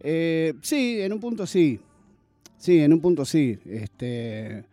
Eh, 0.00 0.54
sí, 0.62 1.00
en 1.00 1.12
un 1.12 1.20
punto 1.20 1.46
sí. 1.46 1.78
Sí, 2.56 2.80
en 2.80 2.92
un 2.94 3.00
punto 3.00 3.24
sí. 3.24 3.58
Este, 3.66 4.64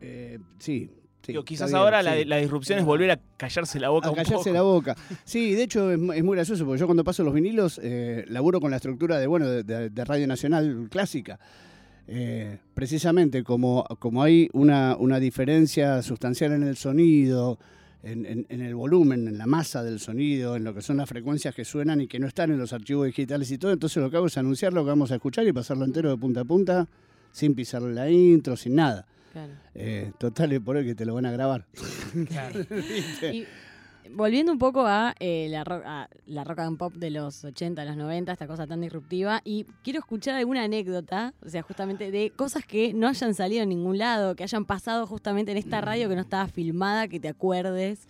eh, 0.00 0.38
sí. 0.58 0.90
sí, 1.22 1.32
Digo, 1.32 1.44
quizás 1.44 1.68
bien, 1.70 1.78
ahora 1.78 2.00
sí. 2.00 2.04
la, 2.06 2.24
la 2.24 2.36
disrupción 2.38 2.78
es 2.80 2.84
volver 2.84 3.10
a 3.12 3.20
callarse 3.36 3.78
la 3.78 3.88
boca 3.90 4.08
a 4.08 4.10
un 4.10 4.16
callarse 4.16 4.34
poco. 4.36 4.50
la 4.52 4.62
boca. 4.62 4.96
Sí, 5.24 5.54
de 5.54 5.62
hecho 5.62 5.92
es, 5.92 5.98
mu- 5.98 6.12
es 6.12 6.24
muy 6.24 6.34
gracioso, 6.36 6.64
porque 6.64 6.80
yo 6.80 6.86
cuando 6.86 7.04
paso 7.04 7.22
los 7.22 7.34
vinilos 7.34 7.80
eh, 7.82 8.24
laburo 8.28 8.60
con 8.60 8.70
la 8.70 8.76
estructura 8.78 9.18
de, 9.18 9.26
bueno, 9.28 9.46
de 9.48 10.04
Radio 10.04 10.26
Nacional 10.26 10.88
clásica. 10.90 11.38
Eh, 12.08 12.58
precisamente 12.74 13.42
como, 13.42 13.84
como 13.98 14.22
hay 14.22 14.48
una, 14.52 14.96
una 14.96 15.18
diferencia 15.18 16.02
sustancial 16.02 16.52
en 16.52 16.62
el 16.62 16.76
sonido, 16.76 17.58
en, 18.02 18.24
en- 18.26 18.46
en 18.48 18.60
el 18.60 18.74
volumen, 18.76 19.26
en 19.26 19.38
la 19.38 19.46
masa 19.46 19.82
del 19.82 19.98
sonido, 19.98 20.54
en 20.54 20.62
lo 20.62 20.72
que 20.72 20.82
son 20.82 20.98
las 20.98 21.08
frecuencias 21.08 21.52
que 21.54 21.64
suenan 21.64 22.00
y 22.00 22.06
que 22.06 22.20
no 22.20 22.28
están 22.28 22.52
en 22.52 22.58
los 22.58 22.72
archivos 22.72 23.06
digitales 23.06 23.50
y 23.50 23.58
todo, 23.58 23.72
entonces 23.72 24.00
lo 24.00 24.08
que 24.10 24.16
hago 24.18 24.26
es 24.26 24.38
anunciar 24.38 24.72
lo 24.72 24.84
que 24.84 24.90
vamos 24.90 25.10
a 25.10 25.16
escuchar 25.16 25.46
y 25.48 25.52
pasarlo 25.52 25.84
entero 25.84 26.10
de 26.10 26.16
punta 26.16 26.42
a 26.42 26.44
punta, 26.44 26.86
sin 27.32 27.54
pisarle 27.56 27.92
la 27.92 28.08
intro, 28.08 28.56
sin 28.56 28.76
nada. 28.76 29.04
Claro. 29.32 29.52
Eh, 29.74 30.12
total, 30.18 30.52
es 30.52 30.60
por 30.60 30.76
el 30.76 30.84
que 30.86 30.94
te 30.94 31.04
lo 31.04 31.14
van 31.14 31.26
a 31.26 31.32
grabar. 31.32 31.66
Y 33.32 33.44
volviendo 34.12 34.52
un 34.52 34.58
poco 34.58 34.86
a, 34.86 35.14
eh, 35.20 35.48
la 35.50 35.64
rock, 35.64 35.82
a 35.84 36.08
la 36.26 36.44
rock 36.44 36.58
and 36.60 36.78
pop 36.78 36.94
de 36.94 37.10
los 37.10 37.44
80, 37.44 37.84
los 37.84 37.96
90, 37.96 38.32
esta 38.32 38.46
cosa 38.46 38.66
tan 38.66 38.80
disruptiva, 38.80 39.40
y 39.44 39.64
quiero 39.82 40.00
escuchar 40.00 40.34
alguna 40.34 40.64
anécdota, 40.64 41.34
o 41.44 41.48
sea, 41.48 41.62
justamente 41.62 42.10
de 42.10 42.30
cosas 42.30 42.64
que 42.64 42.92
no 42.94 43.08
hayan 43.08 43.34
salido 43.34 43.62
en 43.62 43.68
ningún 43.68 43.98
lado, 43.98 44.36
que 44.36 44.42
hayan 44.42 44.64
pasado 44.64 45.06
justamente 45.06 45.52
en 45.52 45.58
esta 45.58 45.80
radio 45.80 46.08
que 46.08 46.14
no 46.14 46.22
estaba 46.22 46.48
filmada, 46.48 47.08
que 47.08 47.20
te 47.20 47.28
acuerdes. 47.28 48.06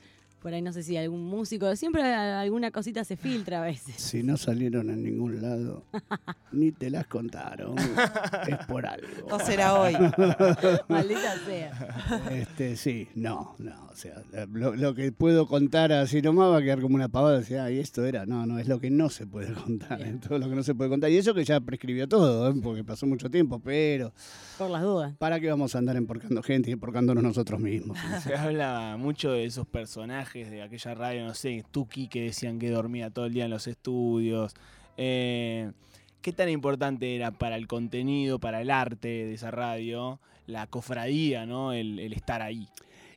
Por 0.47 0.55
ahí 0.55 0.63
no 0.63 0.73
sé 0.73 0.85
si 0.85 0.97
algún 0.97 1.25
músico, 1.25 1.75
siempre 1.75 2.05
alguna 2.05 2.71
cosita 2.71 3.03
se 3.03 3.17
filtra 3.17 3.59
a 3.59 3.67
veces. 3.67 3.97
Si 3.97 4.23
no 4.23 4.37
salieron 4.37 4.91
en 4.91 5.03
ningún 5.03 5.43
lado, 5.43 5.83
ni 6.53 6.71
te 6.71 6.89
las 6.89 7.09
contaron. 7.09 7.75
Es 8.47 8.65
por 8.69 8.87
algo. 8.87 9.29
No 9.29 9.41
será 9.41 9.75
hoy. 9.75 9.95
Maldita 10.89 11.37
sea. 11.47 12.23
Este, 12.31 12.77
sí, 12.77 13.09
no, 13.17 13.57
no. 13.59 13.87
O 13.91 13.97
sea, 13.97 14.23
lo, 14.53 14.77
lo 14.77 14.95
que 14.95 15.11
puedo 15.11 15.49
contar 15.49 15.91
así 15.91 16.23
nomás 16.23 16.53
va 16.53 16.59
a 16.59 16.63
quedar 16.63 16.81
como 16.81 16.95
una 16.95 17.09
pavada. 17.09 17.39
Decir, 17.39 17.59
ah, 17.59 17.69
y 17.73 17.81
esto 17.81 18.05
era. 18.05 18.25
No, 18.25 18.47
no, 18.47 18.61
es 18.61 18.69
lo 18.69 18.79
que 18.79 18.89
no 18.89 19.09
se 19.09 19.27
puede 19.27 19.53
contar. 19.53 20.01
Es 20.01 20.21
todo 20.21 20.39
lo 20.39 20.49
que 20.49 20.55
no 20.55 20.63
se 20.63 20.77
puede 20.77 20.91
contar. 20.91 21.11
Y 21.11 21.17
eso 21.17 21.35
que 21.35 21.45
ya 21.45 21.59
prescribió 21.59 22.07
todo, 22.07 22.51
¿eh? 22.51 22.55
porque 22.63 22.85
pasó 22.85 23.07
mucho 23.07 23.29
tiempo. 23.29 23.59
Pero, 23.59 24.13
Por 24.59 24.71
las 24.71 24.83
dudas. 24.83 25.17
¿para 25.19 25.41
qué 25.41 25.49
vamos 25.49 25.75
a 25.75 25.79
andar 25.79 25.97
emporcando 25.97 26.41
gente 26.41 26.71
y 26.71 26.75
emporcándonos 26.75 27.25
nosotros 27.25 27.59
mismos? 27.59 27.99
Se 28.23 28.37
habla 28.37 28.97
mucho 28.97 29.33
de 29.33 29.45
esos 29.47 29.67
personajes 29.67 30.36
de 30.45 30.63
aquella 30.63 30.95
radio, 30.95 31.25
no 31.25 31.35
sé, 31.35 31.65
Tuki 31.71 32.09
que 32.09 32.23
decían 32.23 32.59
que 32.59 32.71
dormía 32.71 33.11
todo 33.11 33.27
el 33.27 33.33
día 33.33 33.45
en 33.47 33.51
los 33.51 33.67
estudios. 33.67 34.55
Eh, 34.97 35.73
¿Qué 36.21 36.33
tan 36.33 36.49
importante 36.49 37.15
era 37.15 37.31
para 37.31 37.57
el 37.57 37.67
contenido, 37.67 38.39
para 38.39 38.61
el 38.61 38.71
arte 38.71 39.09
de 39.09 39.35
esa 39.35 39.51
radio, 39.51 40.21
la 40.47 40.67
cofradía, 40.67 41.47
¿no? 41.47 41.73
El, 41.73 41.99
estar 42.13 42.43
ahí. 42.43 42.69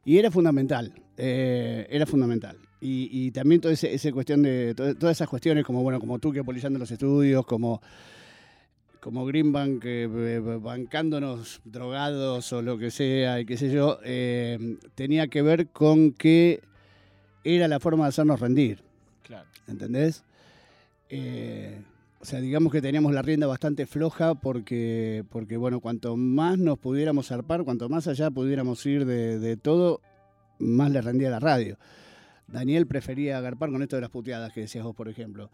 Y 0.05 0.17
era 0.17 0.31
fundamental, 0.31 0.93
eh, 1.17 1.88
era 1.89 2.05
fundamental. 2.05 2.57
Y, 2.81 3.31
también 3.31 3.59
toda 3.59 3.73
esa 3.73 3.88
ese 3.88 4.13
cuestión 4.13 4.41
de 4.41 4.73
to- 4.73 4.95
todas 4.95 5.17
esas 5.17 5.27
cuestiones 5.27 5.65
como 5.65 5.83
bueno 5.83 5.99
como 5.99 6.17
tú 6.17 6.31
que 6.31 6.39
apoyando 6.39 6.79
los 6.79 6.89
estudios, 6.89 7.45
como 7.45 7.81
como 9.01 9.25
Greenbank 9.25 9.83
eh, 9.85 10.39
bancándonos 10.61 11.61
drogados 11.65 12.51
o 12.53 12.61
lo 12.61 12.77
que 12.77 12.91
sea 12.91 13.39
y 13.39 13.45
qué 13.45 13.57
sé 13.57 13.69
yo, 13.71 13.99
eh, 14.03 14.77
tenía 14.95 15.27
que 15.27 15.41
ver 15.41 15.67
con 15.69 16.11
que 16.13 16.61
era 17.43 17.67
la 17.67 17.79
forma 17.79 18.05
de 18.05 18.10
hacernos 18.10 18.39
rendir. 18.39 18.84
Claro. 19.24 19.48
¿entendés? 19.67 20.24
Eh, 21.10 21.81
o 22.22 22.25
sea, 22.25 22.41
digamos 22.41 22.72
que 22.72 22.81
teníamos 22.81 23.13
la 23.13 23.22
rienda 23.22 23.48
bastante 23.48 23.86
floja 23.86 24.36
porque, 24.36 25.24
porque 25.29 25.55
bueno, 25.58 25.79
cuanto 25.79 26.17
más 26.17 26.58
nos 26.58 26.77
pudiéramos 26.77 27.27
zarpar, 27.27 27.63
cuanto 27.63 27.88
más 27.89 28.08
allá 28.08 28.29
pudiéramos 28.29 28.86
ir 28.86 29.05
de, 29.05 29.39
de 29.39 29.55
todo, 29.58 30.01
más 30.60 30.91
le 30.91 31.01
rendía 31.01 31.29
la 31.29 31.39
radio. 31.39 31.77
Daniel 32.48 32.88
prefería 32.88 33.38
agarpar 33.38 33.72
con 33.72 33.81
esto 33.81 33.96
de 33.96 34.01
las 34.01 34.10
puteadas 34.10 34.51
que 34.51 34.62
decías 34.62 34.84
vos, 34.84 34.96
por 34.96 35.08
ejemplo. 35.08 35.50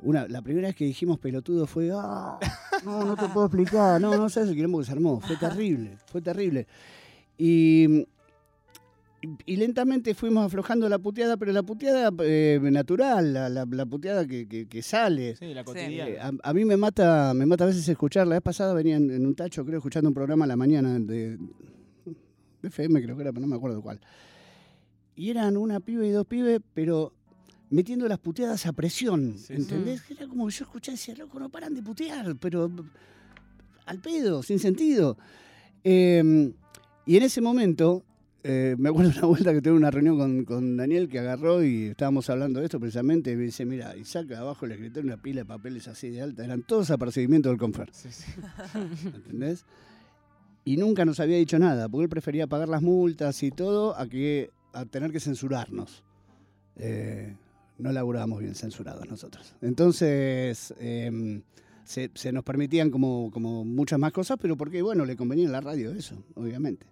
Una, 0.00 0.28
la 0.28 0.42
primera 0.42 0.68
vez 0.68 0.76
que 0.76 0.84
dijimos 0.84 1.18
pelotudo 1.18 1.66
fue, 1.66 1.90
"Ah, 1.92 2.38
no, 2.84 3.04
no 3.04 3.16
te 3.16 3.26
puedo 3.28 3.46
explicar, 3.46 4.00
no, 4.00 4.16
no 4.16 4.28
sabes 4.28 4.50
el 4.50 4.54
quilombo 4.54 4.78
que 4.78 4.84
se 4.84 4.92
armó, 4.92 5.20
fue 5.20 5.36
terrible, 5.36 5.98
fue 6.06 6.22
terrible. 6.22 6.66
Y, 7.36 8.06
y 9.46 9.56
lentamente 9.56 10.14
fuimos 10.14 10.46
aflojando 10.46 10.88
la 10.88 10.98
puteada, 10.98 11.36
pero 11.36 11.52
la 11.52 11.62
puteada 11.62 12.10
eh, 12.24 12.58
natural, 12.62 13.32
la, 13.32 13.48
la- 13.48 13.66
la 13.68 13.86
puteada 13.86 14.26
que, 14.26 14.46
que- 14.48 14.66
que 14.66 14.82
sale. 14.82 15.36
Sí, 15.36 15.52
la 15.54 15.62
Sí. 15.62 15.66
cotidiana. 15.66 16.10
Eh, 16.10 16.18
a, 16.20 16.32
a 16.42 16.54
mí 16.54 16.64
me 16.64 16.76
mata, 16.76 17.32
me 17.34 17.46
mata 17.46 17.64
a 17.64 17.66
veces 17.68 17.88
escuchar. 17.88 18.26
La 18.26 18.34
vez 18.36 18.42
pasada 18.42 18.72
venía 18.74 18.96
en, 18.96 19.10
en 19.10 19.26
un 19.26 19.34
tacho, 19.34 19.64
creo, 19.64 19.78
escuchando 19.78 20.08
un 20.08 20.14
programa 20.14 20.44
a 20.44 20.48
la 20.48 20.56
mañana 20.56 20.98
de, 20.98 21.36
de 21.36 22.68
FM, 22.68 23.02
creo 23.02 23.16
que 23.16 23.22
era, 23.22 23.32
pero 23.32 23.40
no 23.42 23.46
me 23.48 23.56
acuerdo 23.56 23.80
cuál. 23.82 24.00
Y 25.16 25.30
eran 25.30 25.56
una 25.56 25.80
pibe 25.80 26.06
y 26.06 26.10
dos 26.10 26.26
pibes, 26.26 26.60
pero 26.74 27.12
metiendo 27.70 28.06
las 28.08 28.18
puteadas 28.18 28.64
a 28.66 28.72
presión, 28.72 29.34
Sí, 29.36 29.46
sí. 29.48 29.52
¿entendés? 29.54 30.02
Era 30.10 30.26
como 30.28 30.46
que 30.46 30.52
yo 30.54 30.64
escuchaba 30.64 30.94
y 30.94 30.96
decía, 30.98 31.14
loco, 31.16 31.38
no 31.40 31.48
paran 31.50 31.74
de 31.74 31.82
putear, 31.82 32.36
pero 32.36 32.70
al 33.86 33.98
pedo, 34.00 34.42
sin 34.42 34.58
sentido. 34.58 35.16
Eh, 35.84 36.52
y 37.06 37.16
en 37.16 37.22
ese 37.22 37.40
momento, 37.40 38.04
eh, 38.44 38.76
me 38.78 38.88
acuerdo 38.88 39.10
una 39.10 39.26
vuelta 39.26 39.52
que 39.52 39.60
tuve 39.60 39.74
una 39.74 39.90
reunión 39.90 40.16
con, 40.16 40.44
con 40.44 40.76
Daniel 40.76 41.08
que 41.08 41.18
agarró 41.18 41.62
y 41.64 41.86
estábamos 41.86 42.30
hablando 42.30 42.60
de 42.60 42.66
esto 42.66 42.78
precisamente. 42.78 43.32
Y 43.32 43.36
me 43.36 43.44
dice: 43.44 43.64
Mira, 43.64 43.96
y 43.96 44.04
saca 44.04 44.38
abajo 44.38 44.66
el 44.66 44.72
escritorio 44.72 45.12
una 45.12 45.20
pila 45.20 45.40
de 45.40 45.44
papeles 45.44 45.88
así 45.88 46.10
de 46.10 46.22
alta. 46.22 46.44
Eran 46.44 46.62
todos 46.62 46.90
apercibimientos 46.90 47.50
del 47.50 47.58
Confer. 47.58 47.88
Sí, 47.92 48.08
sí. 48.10 48.30
¿Entendés? 49.04 49.64
Y 50.64 50.76
nunca 50.76 51.04
nos 51.04 51.18
había 51.18 51.36
dicho 51.36 51.58
nada, 51.58 51.88
porque 51.88 52.04
él 52.04 52.08
prefería 52.10 52.46
pagar 52.46 52.68
las 52.68 52.82
multas 52.82 53.42
y 53.42 53.50
todo 53.50 53.96
a 53.98 54.06
que 54.06 54.50
a 54.72 54.84
tener 54.84 55.10
que 55.10 55.20
censurarnos. 55.20 56.04
Eh, 56.76 57.34
no 57.78 57.92
laburábamos 57.92 58.40
bien 58.40 58.54
censurados 58.54 59.08
nosotros. 59.08 59.54
Entonces, 59.62 60.74
eh, 60.78 61.40
se, 61.84 62.10
se 62.14 62.32
nos 62.32 62.44
permitían 62.44 62.90
como, 62.90 63.30
como 63.32 63.64
muchas 63.64 63.98
más 63.98 64.12
cosas, 64.12 64.36
pero 64.40 64.56
porque, 64.56 64.82
bueno, 64.82 65.04
le 65.04 65.16
convenía 65.16 65.46
en 65.46 65.52
la 65.52 65.60
radio 65.60 65.92
eso, 65.92 66.22
obviamente. 66.34 66.86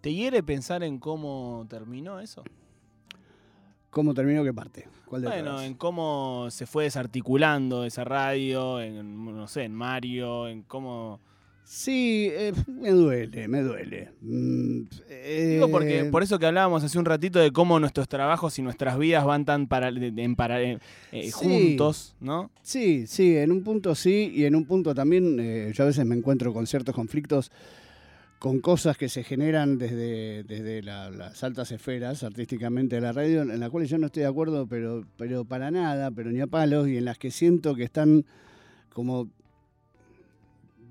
¿Te 0.00 0.12
hiere 0.14 0.42
pensar 0.42 0.82
en 0.82 0.98
cómo 0.98 1.66
terminó 1.68 2.20
eso? 2.20 2.42
¿Cómo 3.90 4.14
terminó 4.14 4.44
qué 4.44 4.54
parte? 4.54 4.86
¿Cuál 5.04 5.22
de 5.22 5.28
Bueno, 5.28 5.50
todas? 5.52 5.66
en 5.66 5.74
cómo 5.74 6.46
se 6.50 6.66
fue 6.66 6.84
desarticulando 6.84 7.84
esa 7.84 8.04
radio, 8.04 8.80
en, 8.80 9.24
no 9.36 9.46
sé, 9.48 9.64
en 9.64 9.74
Mario, 9.74 10.48
en 10.48 10.62
cómo... 10.62 11.20
Sí, 11.64 12.28
eh, 12.32 12.52
me 12.66 12.90
duele, 12.90 13.46
me 13.46 13.60
duele. 13.62 14.10
Mm, 14.22 14.82
Digo 15.08 15.68
porque 15.70 16.00
eh, 16.00 16.04
por 16.06 16.22
eso 16.24 16.38
que 16.38 16.46
hablábamos 16.46 16.82
hace 16.82 16.98
un 16.98 17.04
ratito 17.04 17.38
de 17.38 17.52
cómo 17.52 17.78
nuestros 17.78 18.08
trabajos 18.08 18.58
y 18.58 18.62
nuestras 18.62 18.98
vidas 18.98 19.24
van 19.24 19.44
tan 19.44 19.68
para, 19.68 19.88
en 19.88 20.34
para- 20.34 20.60
eh, 20.62 20.78
eh, 21.12 21.24
Sí. 21.24 21.30
juntos, 21.32 22.16
¿no? 22.20 22.50
Sí, 22.62 23.06
sí, 23.06 23.36
en 23.36 23.52
un 23.52 23.62
punto 23.62 23.94
sí 23.94 24.32
y 24.34 24.46
en 24.46 24.56
un 24.56 24.64
punto 24.64 24.94
también 24.96 25.38
eh, 25.38 25.70
yo 25.72 25.84
a 25.84 25.86
veces 25.86 26.04
me 26.06 26.16
encuentro 26.16 26.52
con 26.52 26.66
ciertos 26.66 26.92
conflictos 26.94 27.52
con 28.40 28.60
cosas 28.60 28.96
que 28.96 29.10
se 29.10 29.22
generan 29.22 29.76
desde, 29.76 30.44
desde 30.44 30.82
la- 30.82 31.10
las 31.10 31.44
altas 31.44 31.70
esferas 31.72 32.22
artísticamente 32.24 32.96
de 32.96 33.02
la 33.02 33.12
radio, 33.12 33.42
en 33.42 33.60
las 33.60 33.68
cuales 33.68 33.90
yo 33.90 33.98
no 33.98 34.06
estoy 34.06 34.22
de 34.22 34.28
acuerdo, 34.30 34.66
pero, 34.66 35.04
pero 35.18 35.44
para 35.44 35.70
nada, 35.70 36.10
pero 36.10 36.32
ni 36.32 36.40
a 36.40 36.46
palos, 36.46 36.88
y 36.88 36.96
en 36.96 37.04
las 37.04 37.18
que 37.18 37.30
siento 37.30 37.74
que 37.74 37.84
están 37.84 38.24
como 38.88 39.28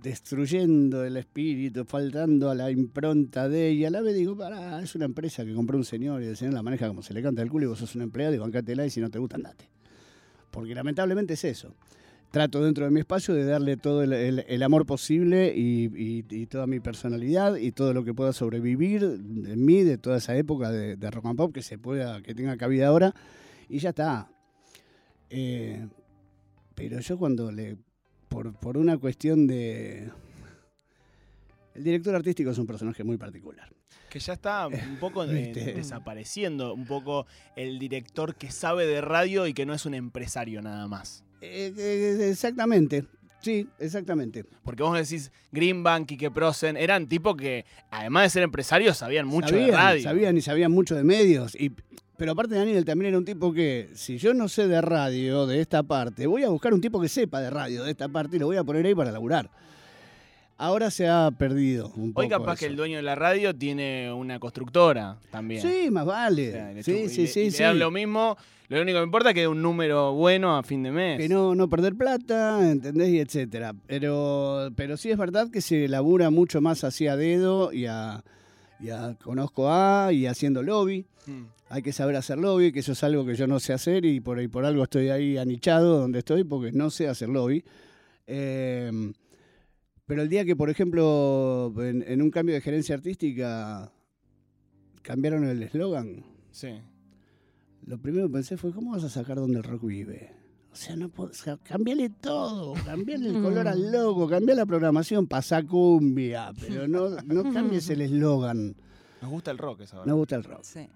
destruyendo 0.03 1.03
el 1.03 1.17
espíritu, 1.17 1.85
faltando 1.85 2.49
a 2.51 2.55
la 2.55 2.71
impronta 2.71 3.49
de 3.49 3.69
ella. 3.69 3.89
La 3.89 4.01
vez 4.01 4.15
digo, 4.15 4.37
pará, 4.37 4.81
es 4.81 4.93
una 4.95 5.05
empresa 5.05 5.43
que 5.43 5.53
compró 5.53 5.75
un 5.77 5.83
señor 5.83 6.21
y 6.21 6.27
el 6.27 6.37
señor 6.37 6.53
la 6.53 6.61
maneja 6.63 6.87
como 6.87 7.01
se 7.01 7.13
le 7.13 7.21
canta 7.23 7.41
el 7.41 7.49
culo 7.49 7.65
y 7.65 7.67
vos 7.69 7.79
sos 7.79 7.95
un 7.95 8.03
empleado 8.03 8.33
y 8.33 8.37
bancátela 8.37 8.85
y 8.85 8.91
si 8.91 9.01
no 9.01 9.09
te 9.09 9.19
gusta, 9.19 9.35
andate. 9.37 9.67
Porque 10.51 10.73
lamentablemente 10.73 11.33
es 11.33 11.43
eso. 11.43 11.73
Trato 12.31 12.63
dentro 12.63 12.85
de 12.85 12.91
mi 12.91 12.99
espacio 12.99 13.33
de 13.33 13.43
darle 13.43 13.75
todo 13.75 14.03
el, 14.03 14.13
el- 14.13 14.45
el 14.47 14.63
amor 14.63 14.85
posible 14.85 15.51
y, 15.55 15.85
y- 15.95 16.25
y 16.29 16.45
toda 16.45 16.67
mi 16.67 16.79
personalidad 16.79 17.55
y 17.55 17.71
todo 17.71 17.91
lo 17.93 18.03
que 18.03 18.13
pueda 18.13 18.33
sobrevivir 18.33 19.01
de 19.19 19.55
mí, 19.55 19.81
de 19.83 19.97
toda 19.97 20.17
esa 20.17 20.35
época 20.35 20.71
de, 20.71 20.95
de 20.95 21.09
rock 21.11 21.25
and 21.25 21.37
pop 21.37 21.51
que 21.53 21.63
se 21.63 21.79
pueda, 21.79 22.21
que 22.21 22.35
tenga 22.35 22.55
cabida 22.57 22.87
ahora. 22.87 23.15
Y 23.67 23.79
ya 23.79 23.89
está. 23.89 24.29
Eh, 25.31 25.87
pero 26.75 26.99
yo 26.99 27.17
cuando 27.17 27.51
le, 27.51 27.77
por, 28.27 28.53
por 28.53 28.77
una 28.77 28.97
cuestión 28.97 29.47
de... 29.47 30.09
El 31.73 31.83
director 31.83 32.13
artístico 32.13 32.51
es 32.51 32.57
un 32.57 32.67
personaje 32.67 33.03
muy 33.03 33.17
particular. 33.17 33.71
Que 34.09 34.19
ya 34.19 34.33
está 34.33 34.67
un 34.67 34.97
poco 34.99 35.23
eh, 35.23 35.51
¿Viste? 35.53 35.73
desapareciendo, 35.73 36.73
un 36.73 36.85
poco 36.85 37.25
el 37.55 37.79
director 37.79 38.35
que 38.35 38.51
sabe 38.51 38.85
de 38.85 39.01
radio 39.01 39.47
y 39.47 39.53
que 39.53 39.65
no 39.65 39.73
es 39.73 39.85
un 39.85 39.93
empresario 39.93 40.61
nada 40.61 40.87
más. 40.87 41.23
Eh, 41.41 41.73
eh, 41.77 42.29
exactamente, 42.29 43.05
sí, 43.41 43.67
exactamente. 43.79 44.43
Porque 44.63 44.83
vos 44.83 44.97
decís, 44.97 45.31
Greenbank, 45.51 46.07
Kike 46.07 46.31
Prosen, 46.31 46.77
eran 46.77 47.07
tipos 47.07 47.35
que, 47.35 47.65
además 47.91 48.23
de 48.23 48.29
ser 48.29 48.43
empresarios, 48.43 48.97
sabían 48.97 49.27
mucho 49.27 49.55
de 49.55 49.71
radio. 49.71 50.03
Sabían 50.03 50.37
y 50.37 50.41
sabían 50.41 50.71
mucho 50.71 50.95
de 50.95 51.03
medios. 51.03 51.55
Y, 51.55 51.71
pero 52.17 52.33
aparte 52.33 52.55
Daniel 52.55 52.83
también 52.83 53.09
era 53.09 53.17
un 53.17 53.25
tipo 53.25 53.53
que, 53.53 53.89
si 53.93 54.17
yo 54.17 54.33
no 54.33 54.49
sé 54.49 54.67
de 54.67 54.81
radio, 54.81 55.47
de 55.47 55.61
esta 55.61 55.83
parte, 55.83 56.27
voy 56.27 56.43
a 56.43 56.49
buscar 56.49 56.73
un 56.73 56.81
tipo 56.81 56.99
que 56.99 57.07
sepa 57.07 57.39
de 57.39 57.49
radio, 57.49 57.83
de 57.83 57.91
esta 57.91 58.09
parte, 58.09 58.35
y 58.35 58.39
lo 58.39 58.47
voy 58.47 58.57
a 58.57 58.63
poner 58.63 58.85
ahí 58.85 58.93
para 58.93 59.11
laburar. 59.11 59.49
Ahora 60.61 60.91
se 60.91 61.07
ha 61.07 61.31
perdido 61.31 61.87
un 61.95 62.11
poco 62.11 62.19
Hoy 62.21 62.27
capaz 62.29 62.53
eso. 62.53 62.59
que 62.59 62.65
el 62.65 62.75
dueño 62.75 62.97
de 62.97 63.03
la 63.03 63.15
radio 63.15 63.55
tiene 63.55 64.11
una 64.11 64.39
constructora 64.39 65.17
también. 65.31 65.61
Sí, 65.61 65.89
más 65.89 66.03
O 66.03 66.07
vale. 66.07 66.51
sea, 66.51 66.73
le 66.73 66.83
sí, 66.83 66.91
y 67.05 67.09
sí, 67.09 67.21
le- 67.21 67.27
sí, 67.27 67.43
le 67.45 67.51
sí. 67.51 67.63
dan 67.63 67.79
lo 67.79 67.89
mismo. 67.91 68.35
Lo 68.67 68.81
único 68.81 68.97
que 68.97 68.99
me 68.99 69.05
importa 69.05 69.29
es 69.29 69.33
que 69.35 69.39
dé 69.41 69.47
un 69.47 69.61
número 69.61 70.13
bueno 70.13 70.57
a 70.57 70.61
fin 70.63 70.83
de 70.83 70.91
mes. 70.91 71.17
Que 71.17 71.29
no, 71.29 71.55
no 71.55 71.69
perder 71.69 71.95
plata, 71.95 72.69
¿entendés? 72.69 73.07
Y 73.09 73.19
etcétera. 73.19 73.73
Pero, 73.87 74.69
pero 74.75 74.97
sí 74.97 75.09
es 75.09 75.17
verdad 75.17 75.49
que 75.49 75.61
se 75.61 75.87
labura 75.87 76.29
mucho 76.29 76.59
más 76.61 76.83
hacia 76.83 77.15
dedo 77.15 77.71
y 77.71 77.85
a, 77.87 78.21
y 78.81 78.89
a 78.89 79.15
conozco 79.23 79.71
a 79.71 80.11
y 80.11 80.25
haciendo 80.27 80.61
lobby. 80.61 81.05
Mm. 81.25 81.43
Hay 81.69 81.81
que 81.83 81.93
saber 81.93 82.15
hacer 82.17 82.37
lobby, 82.37 82.71
que 82.73 82.79
eso 82.81 82.91
es 82.91 83.03
algo 83.03 83.25
que 83.25 83.35
yo 83.35 83.47
no 83.47 83.59
sé 83.61 83.71
hacer 83.73 84.03
y 84.03 84.19
por, 84.19 84.37
ahí 84.39 84.47
por 84.49 84.65
algo 84.65 84.83
estoy 84.83 85.09
ahí 85.09 85.37
anichado 85.37 85.99
donde 85.99 86.19
estoy 86.19 86.43
porque 86.43 86.71
no 86.73 86.89
sé 86.89 87.07
hacer 87.07 87.29
lobby. 87.29 87.63
Eh, 88.27 88.91
pero 90.09 90.23
el 90.23 90.27
día 90.29 90.43
que, 90.43 90.55
por 90.55 90.71
ejemplo, 90.71 91.71
en, 91.77 92.03
en 92.07 92.21
un 92.23 92.31
cambio 92.31 92.55
de 92.55 92.61
gerencia 92.61 92.95
artística 92.95 93.91
cambiaron 95.03 95.43
el 95.45 95.61
eslogan, 95.61 96.25
Sí. 96.51 96.81
lo 97.85 97.99
primero 98.01 98.27
que 98.27 98.33
pensé 98.33 98.57
fue, 98.57 98.73
¿cómo 98.73 98.91
vas 98.93 99.03
a 99.03 99.09
sacar 99.09 99.37
donde 99.37 99.57
el 99.59 99.63
rock 99.63 99.85
vive? 99.85 100.33
O 100.71 100.75
sea, 100.75 100.95
no 100.95 101.09
puedo, 101.09 101.29
o 101.29 101.33
sea, 101.33 101.57
cambiale 101.57 102.09
todo, 102.09 102.73
cambiale 102.85 103.29
el 103.29 103.41
color 103.41 103.67
al 103.67 103.91
logo, 103.91 104.27
cambiar 104.27 104.57
la 104.57 104.65
programación, 104.65 105.27
pasa 105.27 105.61
cumbia, 105.63 106.53
pero 106.59 106.87
no, 106.87 107.09
no 107.25 107.53
cambies 107.53 107.87
el 107.91 108.01
eslogan. 108.01 108.75
Nos 109.21 109.29
gusta 109.31 109.51
el 109.51 109.57
rock 109.59 109.81
esa 109.81 109.99
verdad. 109.99 110.13
gusta 110.15 110.35
el 110.37 110.43
rock. 110.43 110.63
Sí. 110.63 110.87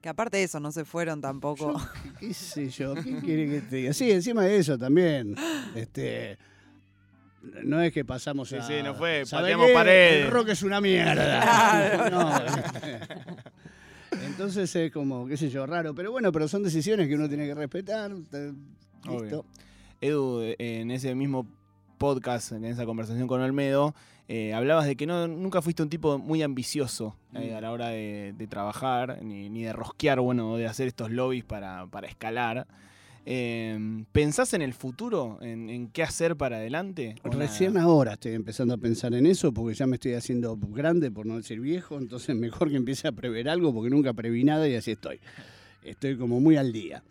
Que 0.00 0.08
aparte 0.08 0.36
de 0.36 0.44
eso, 0.44 0.60
no 0.60 0.70
se 0.72 0.84
fueron 0.84 1.20
tampoco. 1.20 1.74
¿Qué 2.20 2.32
sé 2.34 2.68
yo? 2.68 2.94
¿Qué 2.94 3.16
quiere 3.20 3.48
que 3.48 3.60
te 3.62 3.76
diga? 3.76 3.92
Sí, 3.92 4.10
encima 4.10 4.44
de 4.44 4.58
eso 4.58 4.76
también. 4.78 5.34
Este. 5.74 6.36
No 7.62 7.80
es 7.82 7.92
que 7.92 8.04
pasamos 8.04 8.48
Sí, 8.48 8.56
a... 8.56 8.62
sí, 8.62 8.74
no 8.82 8.94
fue, 8.94 9.24
¿sabe 9.26 9.42
pateamos 9.42 9.70
paredes. 9.72 10.24
El 10.26 10.30
rock 10.30 10.48
es 10.50 10.62
una 10.62 10.80
mierda. 10.80 12.08
No, 12.10 12.32
Entonces 14.26 14.74
es 14.76 14.92
como, 14.92 15.26
qué 15.26 15.36
sé 15.36 15.50
yo, 15.50 15.66
raro. 15.66 15.94
Pero 15.94 16.12
bueno, 16.12 16.30
pero 16.32 16.46
son 16.48 16.62
decisiones 16.62 17.08
que 17.08 17.14
uno 17.14 17.28
tiene 17.28 17.46
que 17.46 17.54
respetar. 17.54 18.12
Listo. 18.12 19.44
Edu, 20.00 20.42
en 20.58 20.90
ese 20.90 21.14
mismo 21.14 21.46
podcast, 21.98 22.52
en 22.52 22.64
esa 22.64 22.84
conversación 22.86 23.26
con 23.26 23.40
Olmedo, 23.40 23.94
eh, 24.28 24.54
hablabas 24.54 24.86
de 24.86 24.96
que 24.96 25.06
no, 25.06 25.26
nunca 25.28 25.62
fuiste 25.62 25.82
un 25.82 25.88
tipo 25.90 26.18
muy 26.18 26.42
ambicioso 26.42 27.16
eh, 27.34 27.50
Mm. 27.52 27.56
a 27.56 27.60
la 27.60 27.72
hora 27.72 27.88
de, 27.88 28.34
de 28.36 28.46
trabajar, 28.46 29.18
ni, 29.22 29.48
ni 29.50 29.64
de 29.64 29.72
rosquear, 29.72 30.20
bueno, 30.20 30.56
de 30.56 30.66
hacer 30.66 30.86
estos 30.88 31.10
lobbies 31.10 31.44
para, 31.44 31.86
para 31.86 32.06
escalar. 32.06 32.66
Eh, 33.26 34.04
¿Pensás 34.12 34.52
en 34.52 34.62
el 34.62 34.74
futuro? 34.74 35.38
¿En, 35.40 35.70
en 35.70 35.88
qué 35.88 36.02
hacer 36.02 36.36
para 36.36 36.56
adelante? 36.56 37.16
¿O 37.24 37.30
Recién 37.30 37.74
nada? 37.74 37.86
ahora 37.86 38.12
estoy 38.14 38.32
empezando 38.32 38.74
a 38.74 38.78
pensar 38.78 39.14
en 39.14 39.26
eso 39.26 39.52
porque 39.52 39.74
ya 39.74 39.86
me 39.86 39.96
estoy 39.96 40.12
haciendo 40.12 40.56
grande, 40.56 41.10
por 41.10 41.24
no 41.24 41.36
decir 41.36 41.60
viejo, 41.60 41.98
entonces 41.98 42.36
mejor 42.36 42.70
que 42.70 42.76
empiece 42.76 43.08
a 43.08 43.12
prever 43.12 43.48
algo 43.48 43.72
porque 43.72 43.90
nunca 43.90 44.12
preví 44.12 44.44
nada 44.44 44.68
y 44.68 44.74
así 44.74 44.92
estoy. 44.92 45.20
Estoy 45.82 46.16
como 46.16 46.40
muy 46.40 46.56
al 46.56 46.72
día. 46.72 47.02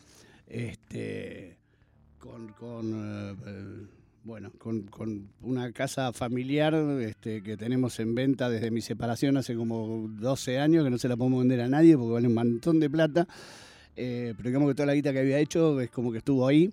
Este, 0.48 1.58
con, 2.20 2.50
con, 2.50 2.92
eh, 2.94 3.88
bueno, 4.24 4.52
con, 4.58 4.84
con 4.84 5.30
una 5.42 5.72
casa 5.72 6.14
familiar 6.14 6.76
este, 7.02 7.42
que 7.42 7.58
tenemos 7.58 8.00
en 8.00 8.14
venta 8.14 8.50
desde 8.50 8.70
mi 8.72 8.82
separación 8.82 9.38
hace 9.38 9.56
como 9.56 10.08
12 10.10 10.60
años, 10.60 10.84
que 10.84 10.90
no 10.90 10.98
se 10.98 11.08
la 11.08 11.18
podemos 11.18 11.40
vender 11.40 11.62
a 11.62 11.68
nadie 11.68 11.98
porque 11.98 12.14
vale 12.14 12.28
un 12.28 12.36
montón 12.36 12.80
de 12.80 12.90
plata. 12.90 13.28
Eh, 13.96 14.34
pero 14.36 14.50
digamos 14.50 14.70
que 14.70 14.76
toda 14.76 14.88
la 14.88 14.96
guita 14.96 15.14
que 15.14 15.20
había 15.20 15.40
hecho 15.40 15.80
es 15.82 15.90
como 15.92 16.12
que 16.12 16.18
estuvo 16.20 16.48
ahí. 16.48 16.72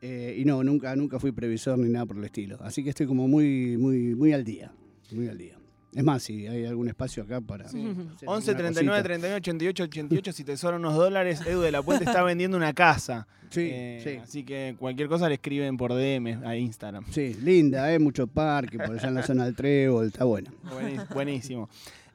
Eh, 0.00 0.36
y 0.38 0.44
no, 0.44 0.62
nunca, 0.62 0.94
nunca 0.94 1.18
fui 1.18 1.32
previsor 1.32 1.78
ni 1.78 1.88
nada 1.88 2.06
por 2.06 2.16
el 2.18 2.24
estilo. 2.24 2.58
Así 2.62 2.84
que 2.84 2.90
estoy 2.90 3.06
como 3.06 3.26
muy, 3.26 3.76
muy, 3.76 4.14
muy 4.14 4.32
al 4.32 4.44
día. 4.44 4.70
Muy 5.12 5.28
al 5.28 5.38
día. 5.38 5.54
Es 5.94 6.04
más, 6.04 6.22
si 6.22 6.46
hay 6.46 6.66
algún 6.66 6.86
espacio 6.88 7.22
acá 7.22 7.40
para. 7.40 7.66
Sí. 7.68 7.78
hacer 7.78 8.28
11 8.28 8.50
alguna 8.50 8.54
39 8.54 8.86
cosita. 8.90 9.02
39 9.02 9.34
88 9.36 9.82
88 9.84 10.32
si 10.32 10.44
te 10.44 10.56
sobran 10.56 10.80
unos 10.80 10.94
dólares 10.94 11.40
Edu 11.46 11.62
de 11.62 11.72
la 11.72 11.82
Puente 11.82 12.04
está 12.04 12.22
vendiendo 12.22 12.56
una 12.58 12.74
casa 12.74 13.26
Sí, 13.50 13.70
Eh, 13.72 14.00
sí. 14.04 14.10
así 14.22 14.44
que 14.44 14.76
cualquier 14.78 15.08
cosa 15.08 15.26
le 15.28 15.36
escriben 15.36 15.78
por 15.78 15.94
DM 15.94 16.44
a 16.46 16.54
Instagram 16.56 17.04
Sí, 17.10 17.34
linda, 17.42 17.90
¿eh? 17.92 17.98
Mucho 17.98 18.26
parque, 18.26 18.76
por 18.76 18.90
allá 18.98 19.08
en 19.08 19.14
la 19.14 19.22
zona 19.22 19.46
del 19.46 19.54
Trébol, 19.56 20.06
está 20.08 20.24
bueno. 20.24 20.50
Buenis- 20.64 21.08
buenísimo 21.14 21.70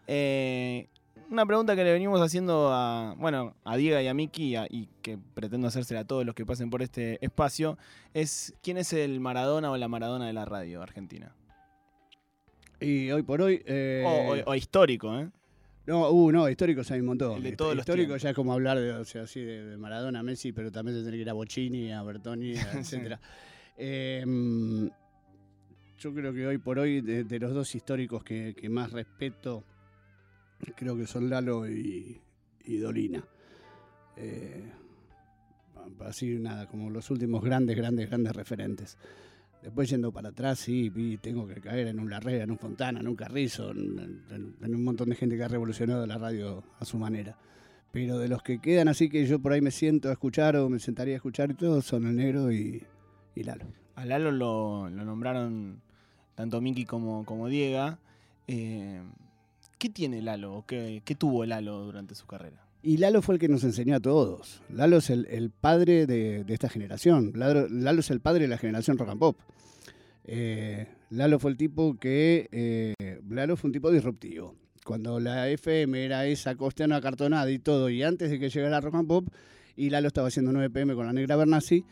Eh, 0.08 0.88
una 1.34 1.46
pregunta 1.46 1.76
que 1.76 1.84
le 1.84 1.92
venimos 1.92 2.22
haciendo 2.22 2.70
a 2.72 3.16
bueno 3.18 3.56
a 3.66 3.76
Diego 3.76 4.00
y 4.00 4.08
a 4.08 4.14
Miki 4.14 4.44
y, 4.52 4.56
a- 4.56 4.68
y 4.70 4.88
que 5.02 5.18
pretendo 5.34 5.68
hacérsela 5.68 6.02
a 6.02 6.06
todos 6.06 6.26
los 6.26 6.36
que 6.36 6.46
pasen 6.46 6.70
por 6.70 6.82
este 6.82 7.24
espacio 7.26 7.78
es 8.14 8.54
quién 8.64 8.78
es 8.78 8.94
el 8.94 9.20
Maradona 9.20 9.72
o 9.72 9.78
la 9.78 9.88
Maradona 9.88 10.28
de 10.28 10.34
la 10.34 10.46
radio 10.46 10.82
argentina 10.82 11.36
Y 12.80 13.12
hoy 13.12 13.24
por 13.24 13.42
hoy. 13.42 13.62
eh, 13.66 14.04
o, 14.06 14.34
o- 14.50 14.52
o 14.52 14.56
histórico 14.56 15.20
¿eh? 15.20 15.30
No, 15.86 16.10
uh, 16.12 16.32
no, 16.32 16.48
históricos 16.50 16.90
hay 16.92 17.02
un 17.02 17.08
montón. 17.08 17.36
El 17.38 17.44
de 17.44 17.52
todos 17.58 17.76
los 17.76 17.82
Histórico 17.82 18.06
tiempos. 18.08 18.22
ya 18.22 18.30
es 18.30 18.36
como 18.38 18.54
hablar 18.54 18.80
de, 18.80 18.94
o 18.94 19.04
sea, 19.04 19.24
así 19.24 19.42
de, 19.42 19.76
Maradona, 19.76 20.24
Messi, 20.24 20.54
pero 20.54 20.72
también 20.72 20.96
de 20.98 21.04
tener 21.04 21.18
que 21.18 21.24
ir 21.24 21.30
a 21.30 21.34
Bocini, 21.34 21.92
a 21.92 22.02
Bertoni, 22.04 22.54
etcétera. 22.74 23.20
Eh, 23.78 24.24
mm, 24.26 24.88
yo 26.00 26.14
creo 26.14 26.34
que 26.34 26.48
hoy 26.48 26.58
por 26.58 26.80
hoy, 26.80 27.02
de, 27.02 27.26
de 27.26 27.38
los 27.40 27.54
dos 27.54 27.76
históricos 27.76 28.24
que, 28.24 28.56
que 28.56 28.70
más 28.70 28.94
respeto, 28.94 29.66
creo 30.76 30.98
que 30.98 31.08
son 31.08 31.30
Lalo 31.30 31.68
y, 31.70 32.22
Dolina. 32.66 33.24
Eh, 34.18 34.72
así 36.06 36.38
nada, 36.40 36.68
como 36.68 36.90
los 36.90 37.10
últimos 37.12 37.44
grandes, 37.44 37.76
grandes, 37.76 38.10
grandes 38.10 38.36
referentes. 38.36 38.98
Después 39.62 39.90
yendo 39.90 40.12
para 40.12 40.30
atrás, 40.30 40.60
sí, 40.60 40.90
vi, 40.90 41.18
tengo 41.18 41.48
que 41.48 41.62
caer 41.62 41.88
en 41.88 42.00
un 42.00 42.10
Larrea, 42.10 42.44
en 42.44 42.52
un 42.52 42.58
Fontana, 42.58 43.00
en 43.00 43.08
un 43.08 43.16
Carrizo, 43.16 43.72
en, 43.72 44.26
un 44.62 44.84
montón 44.84 45.10
de 45.10 45.16
gente 45.16 45.38
que 45.38 45.44
ha 45.44 45.48
revolucionado 45.48 46.06
la 46.06 46.18
radio 46.18 46.64
a 46.80 46.86
su 46.86 46.98
manera. 46.98 47.38
Pero 47.92 48.18
de 48.18 48.28
los 48.28 48.44
que 48.44 48.60
quedan 48.60 48.88
así 48.88 49.10
que 49.10 49.26
yo 49.26 49.40
por 49.40 49.54
ahí 49.54 49.62
me 49.62 49.72
siento 49.72 50.10
a 50.10 50.14
escuchar 50.14 50.58
o 50.58 50.68
me 50.68 50.80
sentaría 50.80 51.14
a 51.14 51.18
escuchar 51.18 51.52
y 51.52 51.54
todo, 51.54 51.82
son 51.82 52.08
el 52.08 52.16
negro 52.16 52.52
y, 52.52 52.84
y 53.36 53.44
Lalo. 53.44 53.66
a 53.96 54.06
Lalo 54.06 54.32
lo, 54.32 54.90
lo 54.90 55.06
nombraron 55.06 55.82
tanto 56.36 56.60
Miki 56.60 56.86
como, 56.86 57.24
como 57.26 57.48
Diego 57.48 57.98
Eh, 58.48 59.02
¿qué 59.84 59.90
tiene 59.90 60.22
Lalo? 60.22 60.54
o 60.56 60.66
¿Qué, 60.66 61.02
qué 61.04 61.14
tuvo 61.14 61.46
Lalo 61.46 61.84
durante 61.84 62.16
su 62.16 62.26
carrera? 62.26 62.66
Y 62.82 62.96
Lalo 62.96 63.22
fue 63.22 63.36
el 63.36 63.40
que 63.40 63.50
nos 63.50 63.66
enseñó 63.66 63.98
a 63.98 64.00
todos. 64.00 64.62
Lalo 64.70 64.96
es 64.98 65.10
el, 65.10 65.26
el 65.26 65.50
padre 65.50 66.06
de, 66.06 66.46
de 66.46 66.54
esta 66.54 66.70
generación. 66.70 67.34
Lalo, 67.36 67.68
Lalo 67.68 68.00
es 68.00 68.10
el 68.10 68.22
padre 68.22 68.44
de 68.44 68.48
la 68.48 68.58
generación 68.58 68.98
rock 68.98 69.10
and 69.10 69.20
pop. 69.20 69.38
Eh, 70.24 70.88
Lalo 71.10 71.38
fue 71.38 71.52
el 71.52 71.58
tipo 71.58 71.98
que. 72.00 72.48
eh, 72.54 72.94
Lalo 73.30 73.58
fue 73.58 73.68
un 73.68 73.74
tipo 73.74 73.92
disruptivo. 73.92 74.56
Cuando 74.86 75.20
la 75.20 75.50
FM 75.50 76.02
era 76.06 76.28
esa 76.28 76.56
costeana 76.56 76.96
acartonada 76.96 77.52
y 77.52 77.60
todo, 77.60 77.90
y 77.90 78.04
antes 78.04 78.30
de 78.32 78.40
que 78.40 78.50
llegara 78.50 78.80
rock 78.80 78.96
and 78.96 79.08
pop, 79.10 79.28
y 79.76 79.90
Lalo 79.90 80.08
estaba 80.08 80.30
haciendo 80.30 80.54
9 80.54 80.70
pm 80.70 80.96
con 80.96 81.06
la 81.06 81.12
negra 81.14 81.36
Bernasi, 81.36 81.84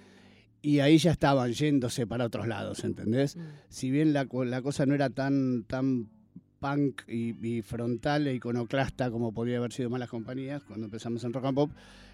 y 0.61 0.79
ahí 0.79 0.97
ya 0.97 1.11
estaban 1.11 1.51
yéndose 1.51 2.07
para 2.07 2.25
otros 2.25 2.47
lados, 2.47 2.85
¿entendés? 2.85 3.37
si 3.67 3.91
bien 3.91 4.13
la, 4.13 4.27
la 4.45 4.61
cosa 4.61 4.85
no 4.85 4.93
era 4.93 5.09
tan, 5.09 5.63
tan 5.63 6.09
punk 6.61 7.01
y, 7.09 7.35
y 7.45 7.61
frontal 7.63 8.27
e 8.27 8.35
iconoclasta 8.35 9.09
como 9.11 9.33
podría 9.33 9.57
haber 9.57 9.73
sido 9.73 9.89
Malas 9.89 10.09
Compañías 10.09 10.63
cuando 10.63 10.85
empezamos 10.85 11.23
en 11.23 11.33
Rock 11.33 11.45
and 11.45 11.55
Pop, 11.55 11.71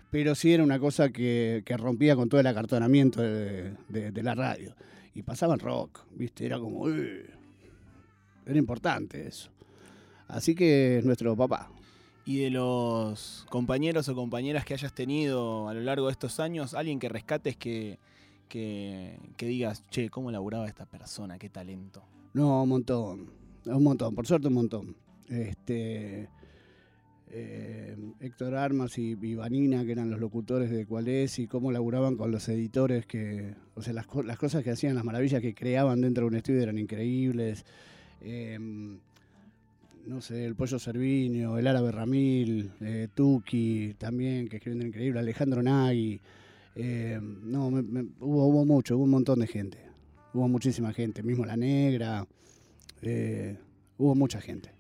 pero 0.10 0.34
sí 0.36 0.54
era 0.54 0.64
una 0.64 0.80
cosa 0.80 1.10
que, 1.10 1.62
que 1.66 1.76
rompía 1.78 2.16
con 2.16 2.30
todo 2.30 2.40
el 2.40 2.48
acartonamiento 2.48 3.22
de, 3.22 3.74
de- 3.90 4.12
de 4.12 4.24
la 4.24 4.34
radio. 4.34 4.74
Y 5.14 5.24
pasaban 5.24 5.60
rock, 5.60 6.06
¿viste? 6.16 6.46
Era 6.46 6.60
como... 6.60 6.80
"Uy". 6.82 7.22
Era 8.46 8.58
importante 8.58 9.28
eso. 9.28 9.50
Así 10.28 10.56
que 10.56 11.00
es 11.00 11.06
nuestro 11.06 11.36
papá. 11.36 11.70
Y 12.26 12.40
de 12.40 12.50
los 12.52 13.46
compañeros 13.50 14.08
o 14.10 14.16
compañeras 14.16 14.64
que 14.66 14.74
hayas 14.74 14.94
tenido 14.94 15.68
a 15.70 15.74
lo 15.74 15.82
largo 15.82 16.06
de 16.08 16.12
estos 16.14 16.40
años, 16.40 16.74
alguien 16.74 17.00
que 17.00 17.10
rescates 17.10 17.56
que, 17.58 18.00
que, 18.48 19.18
que 19.38 19.46
digas, 19.48 19.84
che, 19.90 20.10
¿cómo 20.10 20.32
laburaba 20.32 20.68
esta 20.68 20.86
persona? 20.86 21.38
Qué 21.40 21.50
talento. 21.50 22.04
No, 22.34 22.64
un 22.64 22.70
montón. 22.70 23.30
Un 23.68 23.84
montón, 23.84 24.16
por 24.16 24.26
suerte 24.28 24.48
un 24.48 24.54
montón. 24.56 24.96
Este. 25.30 26.30
eh, 27.30 27.96
Héctor 28.22 28.56
Armas 28.56 28.98
y, 28.98 29.18
y 29.22 29.36
Vanina, 29.36 29.84
que 29.86 29.92
eran 29.92 30.10
los 30.10 30.20
locutores 30.20 30.70
de 30.72 30.86
Cuál 30.86 31.08
es, 31.10 31.40
y 31.40 31.48
cómo 31.48 31.72
laburaban 31.72 32.16
con 32.16 32.32
los 32.32 32.48
editores, 32.50 33.06
que, 33.06 33.54
o 33.76 33.82
sea, 33.82 33.94
las, 33.94 34.08
co- 34.08 34.24
las 34.24 34.38
cosas 34.38 34.64
que 34.64 34.72
hacían, 34.72 34.96
las 34.96 35.04
maravillas 35.04 35.42
que 35.42 35.54
creaban 35.54 36.00
dentro 36.02 36.24
de 36.24 36.28
un 36.30 36.36
estudio 36.36 36.62
eran 36.62 36.78
increíbles. 36.78 37.66
Eh, 38.22 38.58
no 40.08 40.22
sé, 40.22 40.46
el 40.46 40.56
Pollo 40.56 40.80
Cerviño, 40.80 41.58
el 41.58 41.68
Árabe 41.68 41.92
Ramil, 41.92 42.72
eh, 42.80 43.10
Tuki 43.14 43.96
también, 43.98 44.48
que 44.48 44.56
escribiendo 44.58 44.88
increíble, 44.88 45.20
Alejandro 45.20 45.62
Nagui. 45.62 46.22
Eh, 46.76 47.20
no, 47.22 47.70
me- 47.72 48.08
hubo, 48.22 48.48
hubo 48.48 48.64
mucho, 48.66 48.96
hubo 48.96 49.04
un 49.04 49.10
montón 49.10 49.40
de 49.40 49.48
gente. 49.48 49.80
Hubo 50.34 50.48
muchísima 50.48 50.94
gente, 50.94 51.24
mismo 51.24 51.46
La 51.46 51.58
Negra. 51.58 52.26
Eh, 53.02 53.58
hubo 53.98 54.16
mucha 54.16 54.42
gente. 54.42 54.72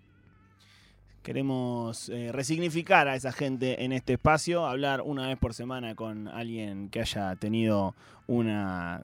Queremos 1.23 2.07
eh, 2.09 2.31
resignificar 2.31 3.07
a 3.09 3.15
esa 3.15 3.33
gente 3.33 3.83
en 3.83 3.91
este 3.91 4.13
espacio, 4.13 4.65
hablar 4.65 5.01
una 5.01 5.27
vez 5.27 5.37
por 5.37 5.53
semana 5.53 5.93
con 5.93 6.29
alguien 6.29 6.89
que 6.89 7.01
haya 7.01 7.35
tenido 7.35 7.95
una 8.27 9.03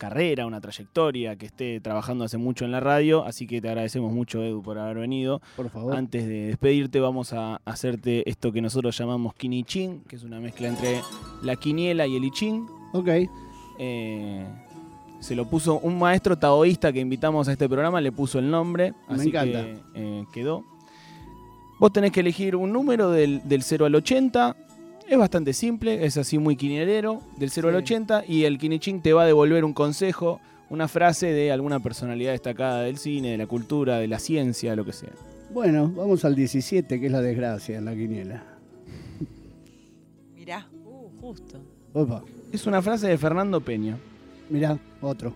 carrera, 0.00 0.46
una 0.46 0.60
trayectoria, 0.60 1.36
que 1.36 1.46
esté 1.46 1.78
trabajando 1.78 2.24
hace 2.24 2.38
mucho 2.38 2.64
en 2.64 2.72
la 2.72 2.80
radio, 2.80 3.24
así 3.24 3.46
que 3.46 3.60
te 3.60 3.68
agradecemos 3.68 4.12
mucho 4.12 4.42
Edu 4.42 4.62
por 4.62 4.78
haber 4.78 4.96
venido. 4.96 5.40
Por 5.56 5.68
favor. 5.68 5.94
Antes 5.94 6.26
de 6.26 6.46
despedirte 6.46 6.98
vamos 6.98 7.32
a 7.34 7.60
hacerte 7.66 8.28
esto 8.28 8.50
que 8.50 8.62
nosotros 8.62 8.96
llamamos 8.96 9.34
Kinichin, 9.34 10.00
que 10.08 10.16
es 10.16 10.24
una 10.24 10.40
mezcla 10.40 10.68
entre 10.68 11.02
la 11.42 11.54
quiniela 11.54 12.06
y 12.06 12.16
el 12.16 12.24
ichín. 12.24 12.66
Ok. 12.94 13.08
Eh, 13.78 14.46
se 15.20 15.34
lo 15.36 15.46
puso 15.48 15.78
un 15.78 15.98
maestro 15.98 16.36
taoísta 16.36 16.92
que 16.92 17.00
invitamos 17.00 17.46
a 17.48 17.52
este 17.52 17.68
programa, 17.68 18.00
le 18.00 18.10
puso 18.12 18.38
el 18.38 18.50
nombre, 18.50 18.94
Me 19.08 19.14
así 19.14 19.28
encanta. 19.28 19.62
que 19.62 19.78
eh, 19.94 20.24
quedó. 20.32 20.64
Vos 21.78 21.92
tenés 21.92 22.10
que 22.12 22.20
elegir 22.20 22.56
un 22.56 22.72
número 22.72 23.10
del, 23.10 23.40
del 23.44 23.62
0 23.62 23.86
al 23.86 23.94
80. 23.94 24.56
Es 25.08 25.18
bastante 25.18 25.52
simple, 25.52 26.04
es 26.04 26.16
así 26.18 26.38
muy 26.38 26.56
quinielero, 26.56 27.20
del 27.36 27.50
0 27.50 27.68
al 27.68 27.74
Sí. 27.74 27.78
80, 27.94 28.24
y 28.28 28.44
el 28.44 28.58
Kinichin 28.58 29.00
te 29.02 29.12
va 29.12 29.22
a 29.22 29.26
devolver 29.26 29.64
un 29.64 29.72
consejo, 29.72 30.40
una 30.68 30.86
frase 30.88 31.32
de 31.32 31.50
alguna 31.50 31.80
personalidad 31.80 32.30
destacada 32.32 32.82
del 32.82 32.96
cine, 32.98 33.30
de 33.32 33.38
la 33.38 33.46
cultura, 33.46 33.98
de 33.98 34.06
la 34.08 34.18
ciencia, 34.20 34.76
lo 34.76 34.84
que 34.84 34.92
sea. 34.92 35.10
Bueno, 35.52 35.90
vamos 35.96 36.24
al 36.24 36.36
17, 36.36 37.00
que 37.00 37.06
es 37.06 37.10
la 37.12 37.20
desgracia 37.22 37.78
en 37.78 37.86
la 37.86 37.94
quiniela. 37.94 38.44
Mirá. 40.36 40.66
Uh, 40.84 41.08
justo. 41.20 41.58
Opa, 41.92 42.22
Es 42.52 42.66
una 42.68 42.80
frase 42.80 43.08
de 43.08 43.18
Fernando 43.18 43.60
Peña. 43.60 43.96
Mirá, 44.50 44.78
otro. 45.00 45.34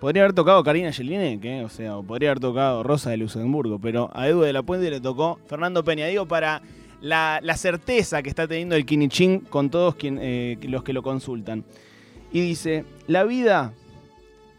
Podría 0.00 0.22
haber 0.22 0.34
tocado 0.34 0.64
Karina 0.64 0.92
Jelinek, 0.92 1.44
¿eh? 1.44 1.64
o 1.64 1.68
sea, 1.68 1.98
o 1.98 2.02
podría 2.02 2.30
haber 2.30 2.40
tocado 2.40 2.82
Rosa 2.82 3.10
de 3.10 3.18
Luxemburgo, 3.18 3.78
pero 3.78 4.10
a 4.14 4.26
Edu 4.28 4.40
de 4.40 4.52
la 4.52 4.62
Puente 4.62 4.90
le 4.90 5.00
tocó 5.00 5.38
Fernando 5.46 5.84
Peña. 5.84 6.06
Digo, 6.06 6.26
para 6.26 6.62
la, 7.02 7.38
la 7.42 7.56
certeza 7.56 8.22
que 8.22 8.30
está 8.30 8.48
teniendo 8.48 8.76
el 8.76 8.86
Kinichín 8.86 9.40
con 9.40 9.68
todos 9.68 9.94
quien, 9.96 10.18
eh, 10.20 10.58
los 10.62 10.82
que 10.82 10.94
lo 10.94 11.02
consultan. 11.02 11.64
Y 12.32 12.40
dice, 12.40 12.86
la 13.06 13.24
vida 13.24 13.74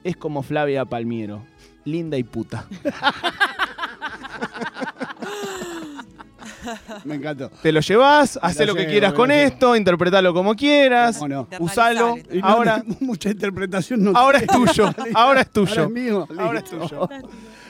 es 0.04 0.16
como 0.16 0.44
Flavia 0.44 0.86
Palmiero, 0.86 1.42
linda 1.86 2.18
y 2.18 2.24
puta. 2.24 2.68
Me 7.06 7.16
encantó. 7.16 7.50
Te 7.62 7.72
lo 7.72 7.80
llevas, 7.82 8.40
hace 8.42 8.66
lo 8.66 8.74
que 8.74 8.82
llevo, 8.82 8.92
quieras 8.92 9.14
con 9.14 9.30
llevo. 9.30 9.42
esto, 9.48 9.76
interpretalo 9.76 10.34
como 10.34 10.56
quieras, 10.56 11.18
¿Cómo 11.18 11.28
no? 11.30 11.48
usalo, 11.60 12.18
Internalizalo, 12.18 12.36
Y 12.38 12.42
no, 12.42 12.48
ahora, 12.48 12.84
mucha 13.00 13.30
interpretación 13.30 14.04
no 14.04 14.12
ahora 14.16 14.40
es 14.40 14.48
tuyo, 14.48 14.86
ahora 14.86 15.02
es 15.10 15.16
Ahora 15.16 15.46
tuyo. 15.46 15.84
es 15.84 15.90
mío. 15.90 16.28
Ahora 16.38 16.60
es 16.60 16.66
tuyo. 16.66 17.10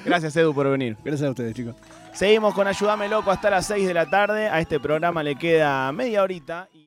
Gracias 0.06 0.36
Edu 0.36 0.54
por 0.54 0.70
venir. 0.70 0.98
Gracias 1.04 1.28
a 1.28 1.32
ustedes, 1.32 1.56
chicos. 1.56 1.76
Seguimos 2.14 2.54
con 2.54 2.68
Ayúdame 2.68 3.08
Loco 3.08 3.32
hasta 3.32 3.50
las 3.50 3.68
6 3.68 3.88
de 3.88 3.94
la 3.94 4.10
tarde. 4.10 4.50
A 4.50 4.60
este 4.60 4.80
programa 4.80 5.24
le 5.24 5.36
queda 5.36 5.92
media 5.92 6.24
horita. 6.24 6.68
y- 6.74 6.80